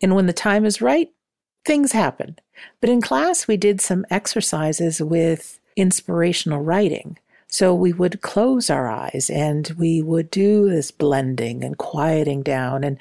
[0.00, 1.08] And when the time is right,
[1.64, 2.38] things happen.
[2.80, 7.18] But in class, we did some exercises with inspirational writing.
[7.50, 12.84] So we would close our eyes and we would do this blending and quieting down.
[12.84, 12.98] And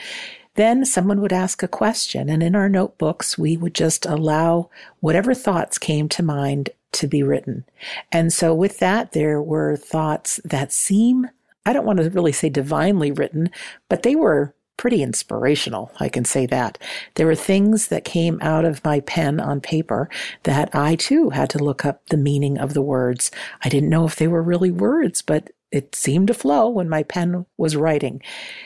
[0.56, 2.30] then someone would ask a question.
[2.30, 4.70] And in our notebooks, we would just allow
[5.00, 7.64] whatever thoughts came to mind to be written.
[8.12, 11.30] And so with that, there were thoughts that seem,
[11.66, 13.52] I don't want to really say divinely written,
[13.88, 15.92] but they were pretty inspirational.
[16.00, 16.78] I can say that.
[17.16, 20.10] There were things that came out of my pen on paper
[20.44, 23.30] that I too had to look up the meaning of the words.
[23.62, 27.04] I didn't know if they were really words, but it seemed to flow when my
[27.04, 28.22] pen was writing.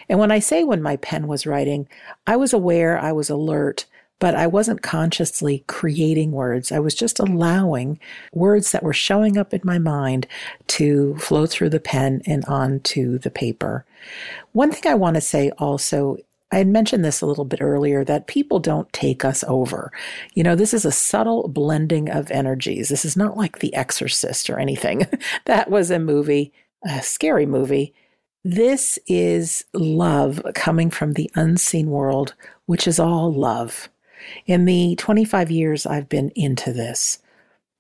[0.07, 1.89] And when I say when my pen was writing,
[2.27, 3.87] I was aware, I was alert
[4.19, 6.71] but I wasn't consciously creating words.
[6.71, 7.99] I was just allowing
[8.33, 10.27] words that were showing up in my mind
[10.67, 13.85] to flow through the pen and onto the paper.
[14.53, 16.17] One thing I want to say also
[16.53, 19.91] I had mentioned this a little bit earlier that people don't take us over.
[20.35, 22.89] You know, this is a subtle blending of energies.
[22.89, 25.07] This is not like The Exorcist or anything.
[25.45, 26.53] that was a movie,
[26.87, 27.95] a scary movie.
[28.43, 32.35] This is love coming from the unseen world,
[32.67, 33.89] which is all love.
[34.45, 37.19] In the 25 years I've been into this,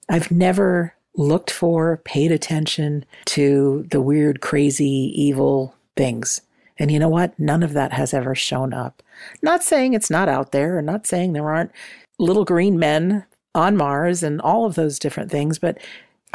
[0.09, 6.41] I've never looked for, paid attention to the weird, crazy, evil things.
[6.79, 7.37] And you know what?
[7.39, 9.03] None of that has ever shown up.
[9.41, 11.71] Not saying it's not out there, and not saying there aren't
[12.17, 15.77] little green men on Mars and all of those different things, but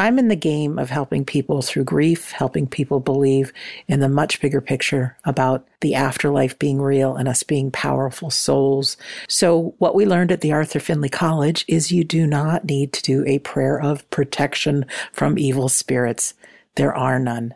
[0.01, 3.53] I'm in the game of helping people through grief, helping people believe
[3.89, 8.97] in the much bigger picture about the afterlife being real and us being powerful souls.
[9.29, 13.03] So, what we learned at the Arthur Findlay College is you do not need to
[13.03, 16.35] do a prayer of protection from evil spirits.
[16.77, 17.55] There are none.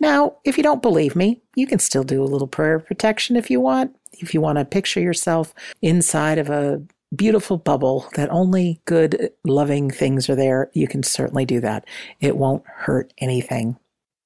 [0.00, 3.36] Now, if you don't believe me, you can still do a little prayer of protection
[3.36, 3.94] if you want.
[4.12, 6.82] If you want to picture yourself inside of a
[7.14, 11.84] beautiful bubble that only good, loving things are there, you can certainly do that.
[12.20, 13.76] It won't hurt anything.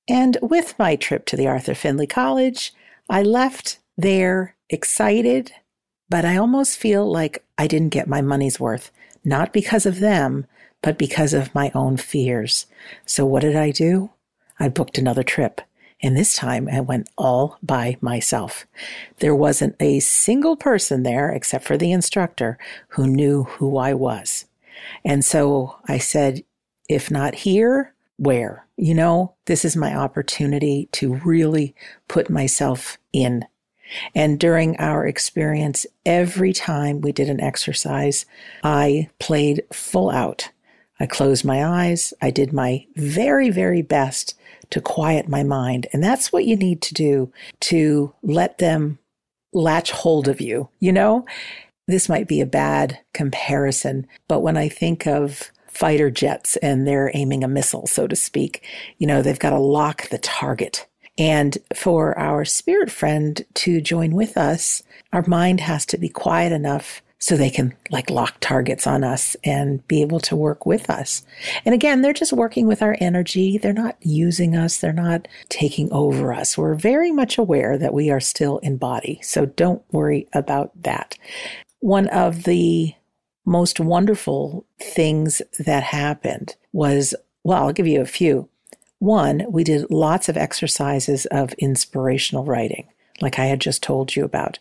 [0.09, 2.73] And with my trip to the Arthur Findlay College,
[3.09, 5.53] I left there excited,
[6.09, 8.91] but I almost feel like I didn't get my money's worth,
[9.25, 10.47] not because of them,
[10.83, 12.67] but because of my own fears.
[13.05, 14.11] So what did I do?
[14.61, 15.61] I booked another trip.
[16.03, 18.67] And this time I went all by myself.
[19.19, 24.45] There wasn't a single person there except for the instructor who knew who I was.
[25.05, 26.45] And so I said,
[26.89, 28.67] if not here, where?
[28.77, 31.75] You know, this is my opportunity to really
[32.09, 33.45] put myself in.
[34.15, 38.27] And during our experience, every time we did an exercise,
[38.63, 40.51] I played full out.
[40.99, 42.15] I closed my eyes.
[42.23, 44.35] I did my very, very best
[44.71, 45.87] to quiet my mind.
[45.93, 48.99] And that's what you need to do to let them
[49.53, 50.69] latch hold of you.
[50.81, 51.27] You know,
[51.87, 57.11] this might be a bad comparison, but when I think of fighter jets and they're
[57.15, 58.67] aiming a missile, so to speak,
[58.99, 60.87] you know, they've got to lock the target.
[61.19, 64.83] And for our spirit friend to join with us,
[65.13, 69.37] our mind has to be quiet enough so they can like lock targets on us
[69.43, 71.25] and be able to work with us.
[71.65, 73.59] And again, they're just working with our energy.
[73.59, 74.79] They're not using us.
[74.79, 76.59] They're not taking over us.
[76.59, 79.19] We're very much aware that we are still in body.
[79.23, 81.17] So don't worry about that.
[81.81, 82.95] One of the
[83.47, 87.15] most wonderful things that happened was,
[87.45, 88.49] well, I'll give you a few.
[88.99, 92.89] One, we did lots of exercises of inspirational writing,
[93.21, 94.59] like I had just told you about.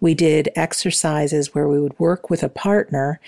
[0.00, 3.20] We did exercises where we would work with a partner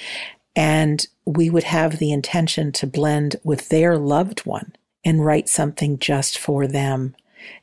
[0.57, 4.75] and we would have the intention to blend with their loved one
[5.05, 7.15] and write something just for them.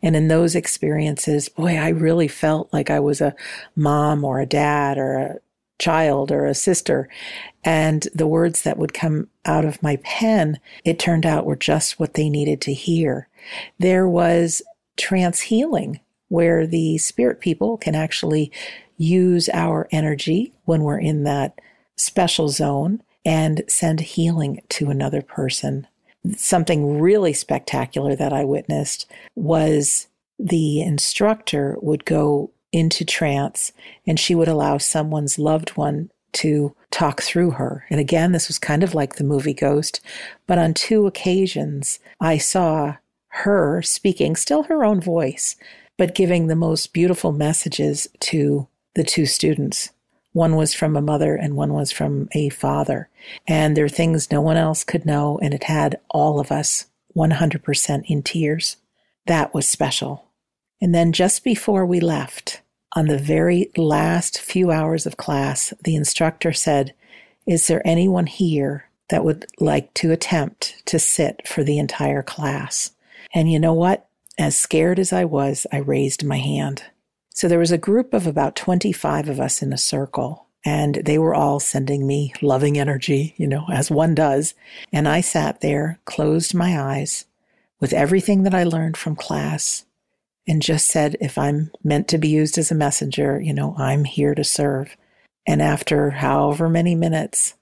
[0.02, 3.36] And in those experiences, boy, I really felt like I was a
[3.76, 5.36] mom or a dad or a
[5.80, 7.08] child or a sister.
[7.64, 12.00] And the words that would come out of my pen, it turned out were just
[12.00, 13.28] what they needed to hear.
[13.78, 14.62] There was
[14.96, 16.00] trance healing
[16.30, 18.52] where the spirit people can actually
[18.98, 21.60] use our energy when we're in that
[21.96, 25.88] special zone and send healing to another person.
[26.36, 30.08] Something really spectacular that I witnessed was
[30.40, 33.72] the instructor would go into trance
[34.06, 37.86] and she would allow someone's loved one to talk through her.
[37.90, 40.02] And again, this was kind of like the movie Ghost,
[40.46, 42.98] but on two occasions I saw
[43.30, 45.56] her speaking, still her own voice,
[45.98, 49.92] but giving the most beautiful messages to the two students.
[50.32, 53.10] One was from a mother and one was from a father.
[53.48, 56.86] And there are things no one else could know, and it had all of us
[57.16, 58.78] 100% in tears.
[59.26, 60.26] That was special.
[60.80, 62.62] And then just before we left,
[62.94, 66.94] on the very last few hours of class, the instructor said,
[67.46, 72.92] Is there anyone here that would like to attempt to sit for the entire class?
[73.34, 74.07] And you know what?
[74.40, 76.84] As scared as I was, I raised my hand.
[77.30, 81.18] So there was a group of about 25 of us in a circle, and they
[81.18, 84.54] were all sending me loving energy, you know, as one does.
[84.94, 87.26] And I sat there, closed my eyes
[87.80, 89.86] with everything that I learned from class,
[90.48, 94.04] and just said, if I'm meant to be used as a messenger, you know, I'm
[94.04, 94.96] here to serve.
[95.48, 97.56] And after however many minutes,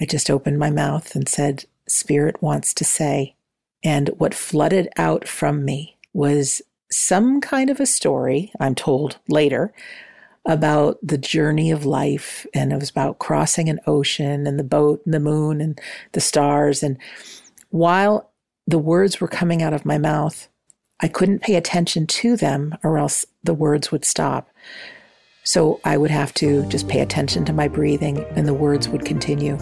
[0.00, 3.36] I just opened my mouth and said, Spirit wants to say.
[3.84, 9.72] And what flooded out from me was some kind of a story, I'm told later,
[10.46, 12.46] about the journey of life.
[12.52, 15.80] And it was about crossing an ocean and the boat and the moon and
[16.12, 16.82] the stars.
[16.82, 16.98] And
[17.70, 18.30] while
[18.66, 20.48] the words were coming out of my mouth,
[21.00, 24.48] I couldn't pay attention to them or else the words would stop.
[25.44, 29.04] So I would have to just pay attention to my breathing and the words would
[29.04, 29.56] continue.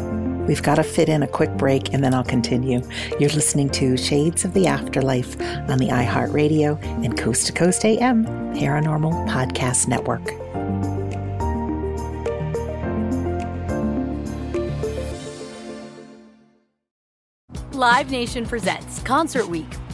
[0.47, 2.83] We've got to fit in a quick break and then I'll continue.
[3.19, 8.27] You're listening to Shades of the Afterlife on the iHeartRadio and Coast to Coast AM
[8.55, 10.35] Paranormal Podcast Network.
[17.73, 19.67] Live Nation presents Concert Week.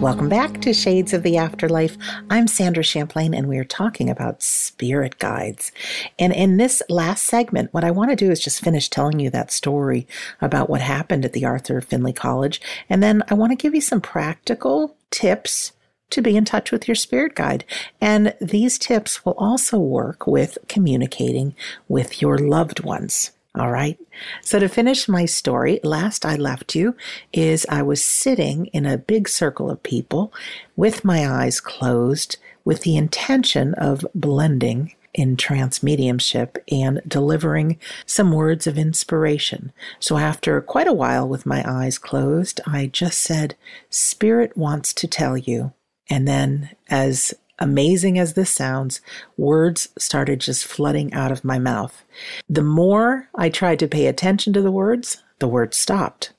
[0.00, 1.98] Welcome back to Shades of the Afterlife.
[2.30, 5.72] I'm Sandra Champlain, and we're talking about spirit guides.
[6.18, 9.28] And in this last segment, what I want to do is just finish telling you
[9.28, 10.08] that story
[10.40, 12.62] about what happened at the Arthur Findlay College.
[12.88, 15.72] And then I want to give you some practical tips
[16.08, 17.66] to be in touch with your spirit guide.
[18.00, 21.54] And these tips will also work with communicating
[21.88, 23.32] with your loved ones.
[23.58, 23.98] All right.
[24.42, 26.94] So to finish my story, last I left you
[27.32, 30.32] is I was sitting in a big circle of people
[30.76, 38.30] with my eyes closed with the intention of blending in trance mediumship and delivering some
[38.30, 39.72] words of inspiration.
[39.98, 43.56] So after quite a while with my eyes closed, I just said,
[43.88, 45.72] Spirit wants to tell you.
[46.08, 49.00] And then as amazing as this sounds,
[49.36, 52.04] words started just flooding out of my mouth.
[52.48, 56.32] The more I tried to pay attention to the words, the words stopped.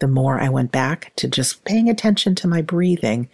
[0.00, 3.28] The more I went back to just paying attention to my breathing,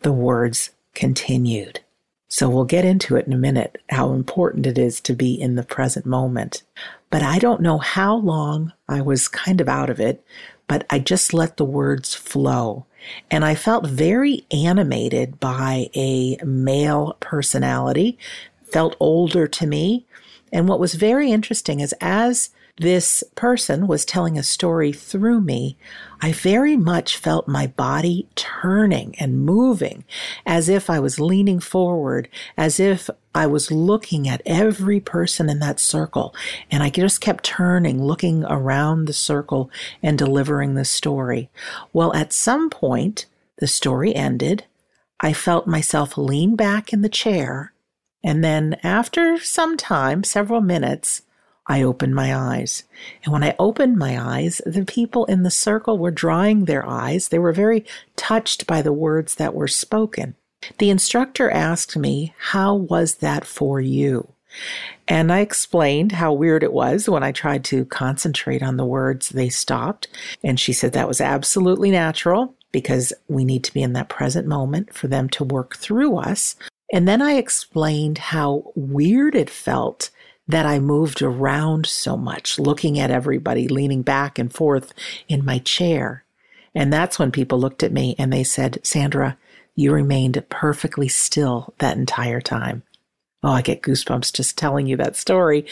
[0.00, 1.80] the words continued.
[2.28, 5.54] So we'll get into it in a minute, how important it is to be in
[5.54, 6.62] the present moment.
[7.10, 10.24] But I don't know how long I was kind of out of it,
[10.68, 12.86] but I just let the words flow.
[13.30, 18.18] And I felt very animated by a male personality,
[18.64, 20.06] felt older to me.
[20.52, 25.78] And what was very interesting is as this person was telling a story through me,
[26.20, 30.04] I very much felt my body turning and moving
[30.44, 35.58] as if I was leaning forward, as if I was looking at every person in
[35.60, 36.34] that circle.
[36.70, 39.70] And I just kept turning, looking around the circle
[40.02, 41.48] and delivering the story.
[41.94, 43.26] Well, at some point,
[43.58, 44.64] the story ended.
[45.20, 47.72] I felt myself lean back in the chair.
[48.22, 51.22] And then after some time, several minutes,
[51.68, 52.84] I opened my eyes.
[53.24, 57.28] And when I opened my eyes, the people in the circle were drying their eyes.
[57.28, 60.36] They were very touched by the words that were spoken.
[60.78, 64.28] The instructor asked me, How was that for you?
[65.08, 69.28] And I explained how weird it was when I tried to concentrate on the words,
[69.28, 70.08] they stopped.
[70.42, 74.46] And she said that was absolutely natural because we need to be in that present
[74.46, 76.56] moment for them to work through us.
[76.92, 80.10] And then I explained how weird it felt
[80.48, 84.92] that I moved around so much, looking at everybody, leaning back and forth
[85.28, 86.24] in my chair.
[86.74, 89.36] And that's when people looked at me and they said, Sandra,
[89.74, 92.82] you remained perfectly still that entire time.
[93.42, 95.66] Oh, I get goosebumps just telling you that story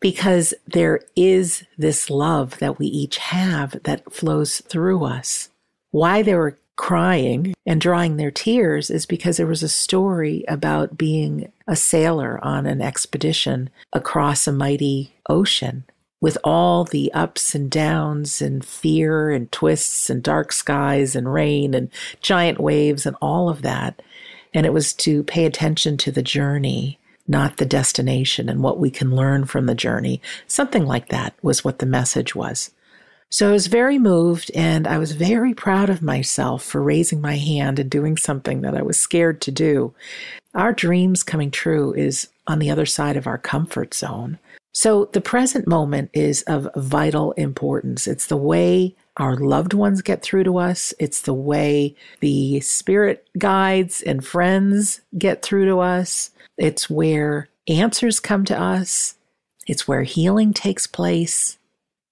[0.00, 5.48] because there is this love that we each have that flows through us.
[5.90, 10.96] Why they were crying and drying their tears is because there was a story about
[10.96, 15.84] being a sailor on an expedition across a mighty ocean
[16.20, 21.74] with all the ups and downs and fear and twists and dark skies and rain
[21.74, 21.90] and
[22.20, 24.02] giant waves and all of that.
[24.52, 26.98] And it was to pay attention to the journey,
[27.28, 30.20] not the destination and what we can learn from the journey.
[30.46, 32.70] Something like that was what the message was.
[33.30, 37.36] So I was very moved and I was very proud of myself for raising my
[37.36, 39.94] hand and doing something that I was scared to do.
[40.54, 44.38] Our dreams coming true is on the other side of our comfort zone.
[44.72, 48.06] So the present moment is of vital importance.
[48.06, 50.94] It's the way our loved ones get through to us.
[50.98, 56.30] It's the way the spirit guides and friends get through to us.
[56.56, 59.16] It's where answers come to us.
[59.66, 61.58] It's where healing takes place.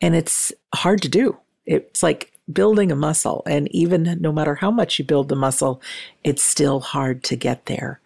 [0.01, 1.37] And it's hard to do.
[1.65, 3.43] It's like building a muscle.
[3.47, 5.83] And even no matter how much you build the muscle,
[6.23, 8.01] it's still hard to get there.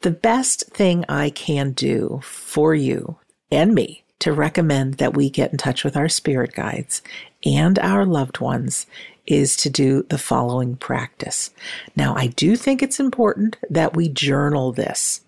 [0.00, 3.18] The best thing I can do for you
[3.50, 7.02] and me to recommend that we get in touch with our spirit guides
[7.44, 8.86] and our loved ones
[9.26, 11.50] is to do the following practice.
[11.94, 15.22] Now, I do think it's important that we journal this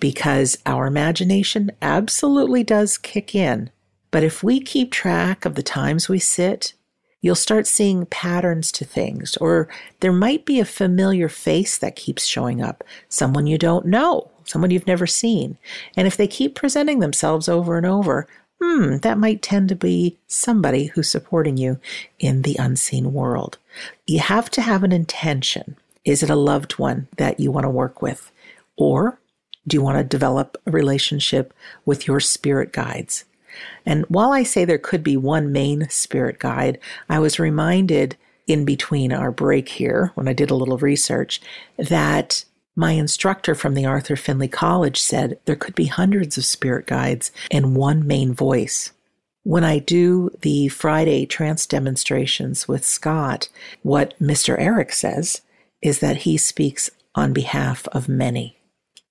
[0.00, 3.70] because our imagination absolutely does kick in
[4.16, 6.72] but if we keep track of the times we sit,
[7.20, 9.68] you'll start seeing patterns to things, or
[10.00, 14.70] there might be a familiar face that keeps showing up, someone you don't know, someone
[14.70, 15.58] you've never seen.
[15.98, 18.26] And if they keep presenting themselves over and over,
[18.58, 21.78] hmm, that might tend to be somebody who's supporting you
[22.18, 23.58] in the unseen world.
[24.06, 25.76] You have to have an intention.
[26.06, 28.32] Is it a loved one that you want to work with?
[28.78, 29.20] Or
[29.68, 31.52] do you want to develop a relationship
[31.84, 33.26] with your spirit guides?
[33.84, 36.78] And while I say there could be one main spirit guide,
[37.08, 41.40] I was reminded in between our break here, when I did a little research,
[41.76, 42.44] that
[42.76, 47.32] my instructor from the Arthur Findlay College said there could be hundreds of spirit guides
[47.50, 48.92] and one main voice.
[49.42, 53.48] When I do the Friday trance demonstrations with Scott,
[53.82, 54.56] what Mr.
[54.58, 55.40] Eric says
[55.80, 58.55] is that he speaks on behalf of many.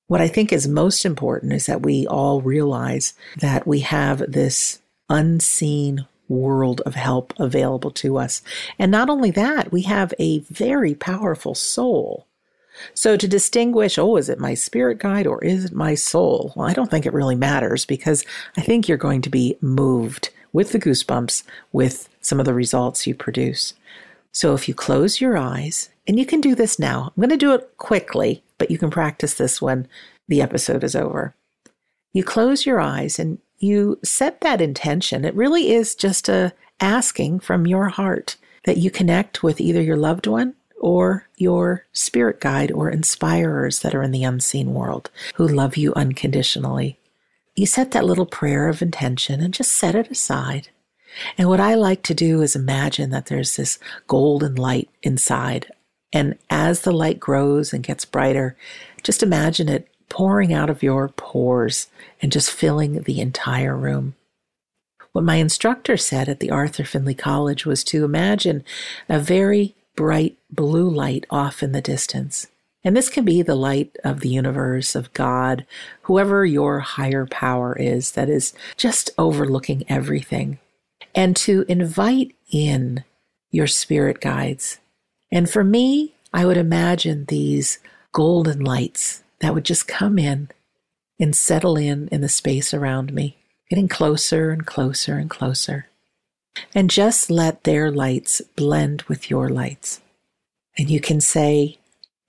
[0.08, 4.80] What I think is most important is that we all realize that we have this
[5.10, 8.44] unseen world of help available to us.
[8.78, 12.28] And not only that, we have a very powerful soul.
[12.94, 16.54] So to distinguish, oh, is it my spirit guide or is it my soul?
[16.56, 18.26] Well, I don't think it really matters because
[18.58, 23.08] I think you're going to be moved with the goosebumps with some of the results
[23.08, 23.74] you produce.
[24.32, 27.38] So if you close your eyes, and you can do this now, I'm going to
[27.38, 29.88] do it quickly but you can practice this when
[30.28, 31.36] the episode is over.
[32.14, 35.26] you close your eyes and you set that intention.
[35.26, 39.98] It really is just a asking from your heart that you connect with either your
[39.98, 45.48] loved one or your spirit guide or inspirers that are in the unseen world who
[45.48, 46.98] love you unconditionally.
[47.56, 50.70] You set that little prayer of intention and just set it aside.
[51.38, 55.72] And what I like to do is imagine that there's this golden light inside.
[56.16, 58.56] And as the light grows and gets brighter,
[59.04, 61.88] just imagine it pouring out of your pores
[62.22, 64.16] and just filling the entire room.
[65.12, 68.64] What my instructor said at the Arthur Findlay College was to imagine
[69.10, 72.48] a very bright blue light off in the distance.
[72.86, 75.66] And this can be the light of the universe, of God,
[76.04, 80.60] whoever your higher power is that is just overlooking everything.
[81.14, 83.04] And to invite in
[83.52, 84.80] your spirit guides.
[85.32, 87.80] And for me, I would imagine these
[88.12, 90.50] golden lights that would just come in
[91.20, 93.38] and settle in in the space around me,
[93.70, 95.88] getting closer and closer and closer.
[96.74, 100.02] And just let their lights blend with your lights.
[100.78, 101.78] And you can say,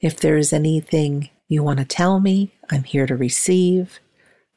[0.01, 4.01] if there is anything you want to tell me, I'm here to receive.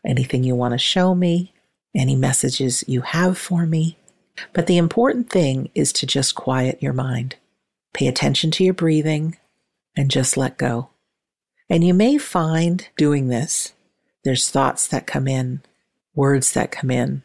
[0.06, 1.54] Anything you want to show me,
[1.94, 3.98] any messages you have for me.
[4.54, 7.36] But the important thing is to just quiet your mind.
[7.94, 9.38] Pay attention to your breathing
[9.96, 10.90] and just let go.
[11.70, 13.74] And you may find doing this,
[14.24, 15.62] there's thoughts that come in,
[16.16, 17.24] words that come in,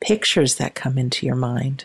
[0.00, 1.84] pictures that come into your mind.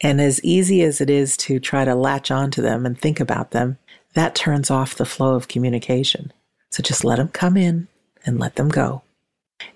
[0.00, 3.50] And as easy as it is to try to latch onto them and think about
[3.50, 3.78] them,
[4.14, 6.32] that turns off the flow of communication.
[6.70, 7.88] So just let them come in
[8.24, 9.02] and let them go.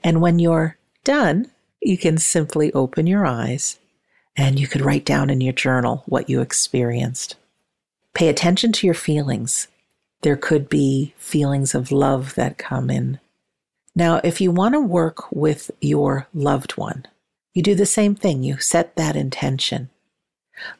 [0.03, 1.51] And when you're done,
[1.83, 3.79] you can simply open your eyes
[4.37, 7.37] and you could write down in your journal what you experienced.
[8.15, 9.69] Pay attention to your feelings.
[10.23, 13.19] There could be feelings of love that come in.
[13.95, 17.07] Now, if you want to work with your loved one,
[17.53, 18.43] you do the same thing.
[18.43, 19.91] You set that intention.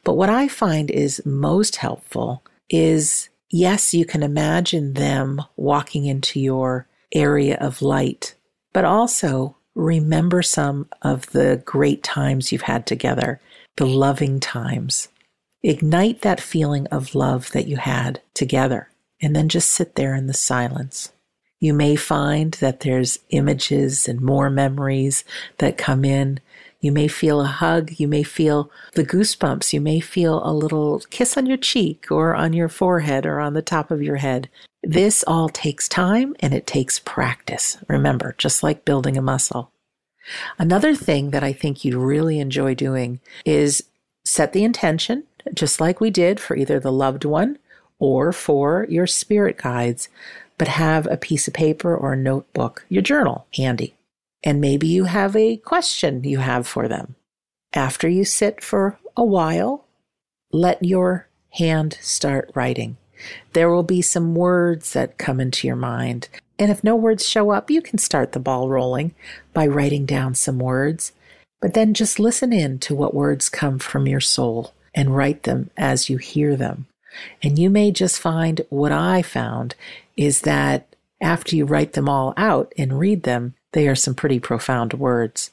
[0.03, 6.39] But what I find is most helpful is yes, you can imagine them walking into
[6.39, 8.35] your area of light,
[8.73, 13.39] but also remember some of the great times you've had together,
[13.75, 15.09] the loving times.
[15.67, 18.89] Ignite that feeling of love that you had together
[19.19, 21.11] and then just sit there in the silence.
[21.59, 25.23] You may find that there's images and more memories
[25.57, 26.39] that come in.
[26.81, 27.93] You may feel a hug.
[27.97, 29.73] You may feel the goosebumps.
[29.73, 33.55] You may feel a little kiss on your cheek or on your forehead or on
[33.55, 34.49] the top of your head.
[34.83, 37.79] This all takes time and it takes practice.
[37.87, 39.71] Remember, just like building a muscle.
[40.59, 43.83] Another thing that I think you'd really enjoy doing is
[44.23, 45.23] set the intention,
[45.53, 47.57] just like we did for either the loved one
[47.99, 50.09] or for your spirit guides,
[50.57, 53.95] but have a piece of paper or a notebook, your journal handy.
[54.43, 57.15] And maybe you have a question you have for them.
[57.73, 59.85] After you sit for a while,
[60.51, 62.97] let your hand start writing.
[63.53, 66.29] There will be some words that come into your mind.
[66.59, 69.13] And if no words show up, you can start the ball rolling
[69.53, 71.11] by writing down some words.
[71.59, 75.69] But then just listen in to what words come from your soul and write them
[75.77, 76.87] as you hear them.
[77.43, 79.75] And you may just find what I found
[80.17, 80.87] is that
[81.21, 85.51] after you write them all out and read them, they are some pretty profound words.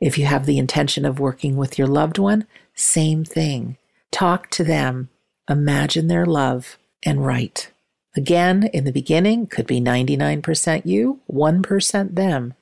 [0.00, 3.76] If you have the intention of working with your loved one, same thing.
[4.10, 5.08] Talk to them,
[5.48, 7.70] imagine their love, and write.
[8.16, 12.54] Again, in the beginning, could be 99% you, 1% them.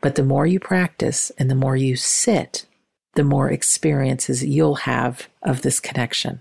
[0.00, 2.65] But the more you practice and the more you sit,
[3.16, 6.40] the more experiences you'll have of this connection.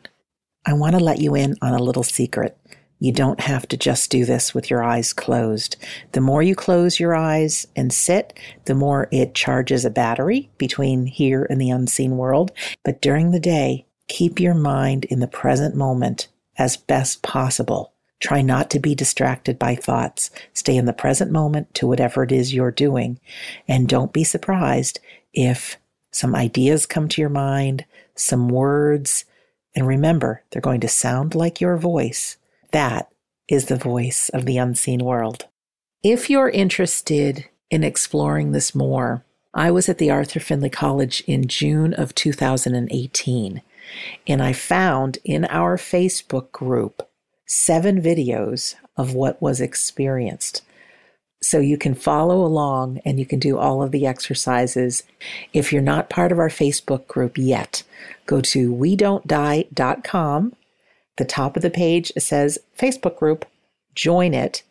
[0.66, 2.58] I want to let you in on a little secret.
[3.00, 5.76] You don't have to just do this with your eyes closed.
[6.14, 11.06] The more you close your eyes and sit, the more it charges a battery between
[11.06, 12.52] here and the unseen world.
[12.84, 17.94] But during the day, keep your mind in the present moment as best possible.
[18.20, 20.30] Try not to be distracted by thoughts.
[20.54, 23.20] Stay in the present moment to whatever it is you're doing.
[23.68, 25.00] And don't be surprised
[25.34, 25.78] if
[26.16, 27.84] some ideas come to your mind,
[28.16, 29.26] some words,
[29.76, 32.38] and remember, they're going to sound like your voice.
[32.72, 33.10] That
[33.50, 35.48] is the voice of the unseen world.
[36.04, 41.50] If you're interested in exploring this more, I was at the Arthur Findlay College in
[41.50, 43.62] June of 2018,
[44.26, 47.10] and I found in our Facebook group
[47.46, 50.62] seven videos of what was experienced.
[51.48, 55.04] So you can follow along and you can do all of the exercises.
[55.54, 57.84] If you're not part of our Facebook group yet,
[58.26, 60.56] go to we die.com.
[61.18, 63.46] The top of the page says Facebook group,
[63.94, 64.64] join it.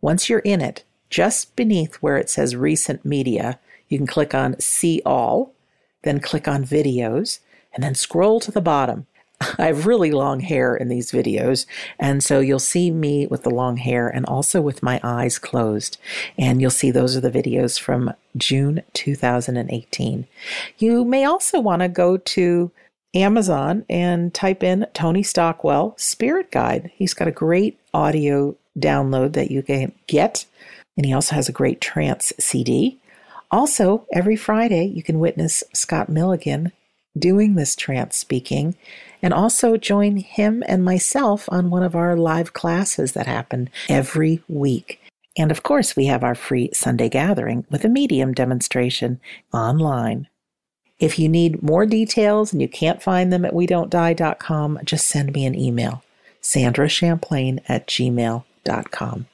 [0.00, 4.58] Once you're in it, just beneath where it says recent media, you can click on
[4.58, 5.54] see all,
[6.02, 7.38] then click on videos,
[7.72, 9.06] and then scroll to the bottom.
[9.40, 11.66] I have really long hair in these videos,
[11.98, 15.96] and so you'll see me with the long hair and also with my eyes closed.
[16.36, 20.26] And you'll see those are the videos from June 2018.
[20.78, 22.70] You may also want to go to
[23.14, 26.90] Amazon and type in Tony Stockwell Spirit Guide.
[26.94, 30.46] He's got a great audio download that you can get,
[30.96, 32.98] and he also has a great trance CD.
[33.50, 36.72] Also, every Friday, you can witness Scott Milligan
[37.16, 38.76] doing this trance speaking
[39.22, 44.42] and also join him and myself on one of our live classes that happen every
[44.48, 45.00] week.
[45.36, 49.20] And of course, we have our free Sunday gathering with a medium demonstration
[49.52, 50.28] online.
[50.98, 55.06] If you need more details and you can't find them at we don't die.com, just
[55.06, 56.02] send me an email,
[56.40, 59.26] Sandra Champlain at gmail.com.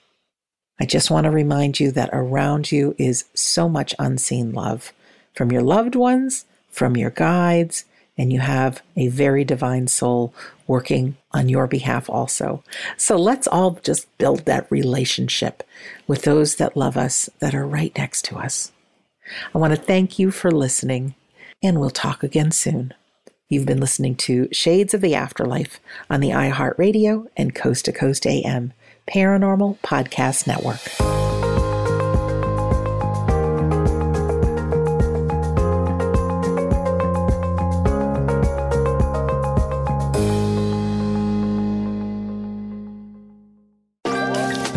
[0.79, 4.93] I just want to remind you that around you is so much unseen love
[5.33, 7.85] from your loved ones, from your guides,
[8.17, 10.35] and you have a very divine soul
[10.67, 12.63] working on your behalf also.
[12.97, 15.63] So let's all just build that relationship
[16.07, 18.73] with those that love us that are right next to us.
[19.55, 21.15] I want to thank you for listening,
[21.63, 22.95] and we'll talk again soon.
[23.49, 28.27] You've been listening to Shades of the Afterlife on the iHeartRadio and Coast to Coast
[28.27, 28.73] AM
[29.07, 31.24] Paranormal Podcast Network.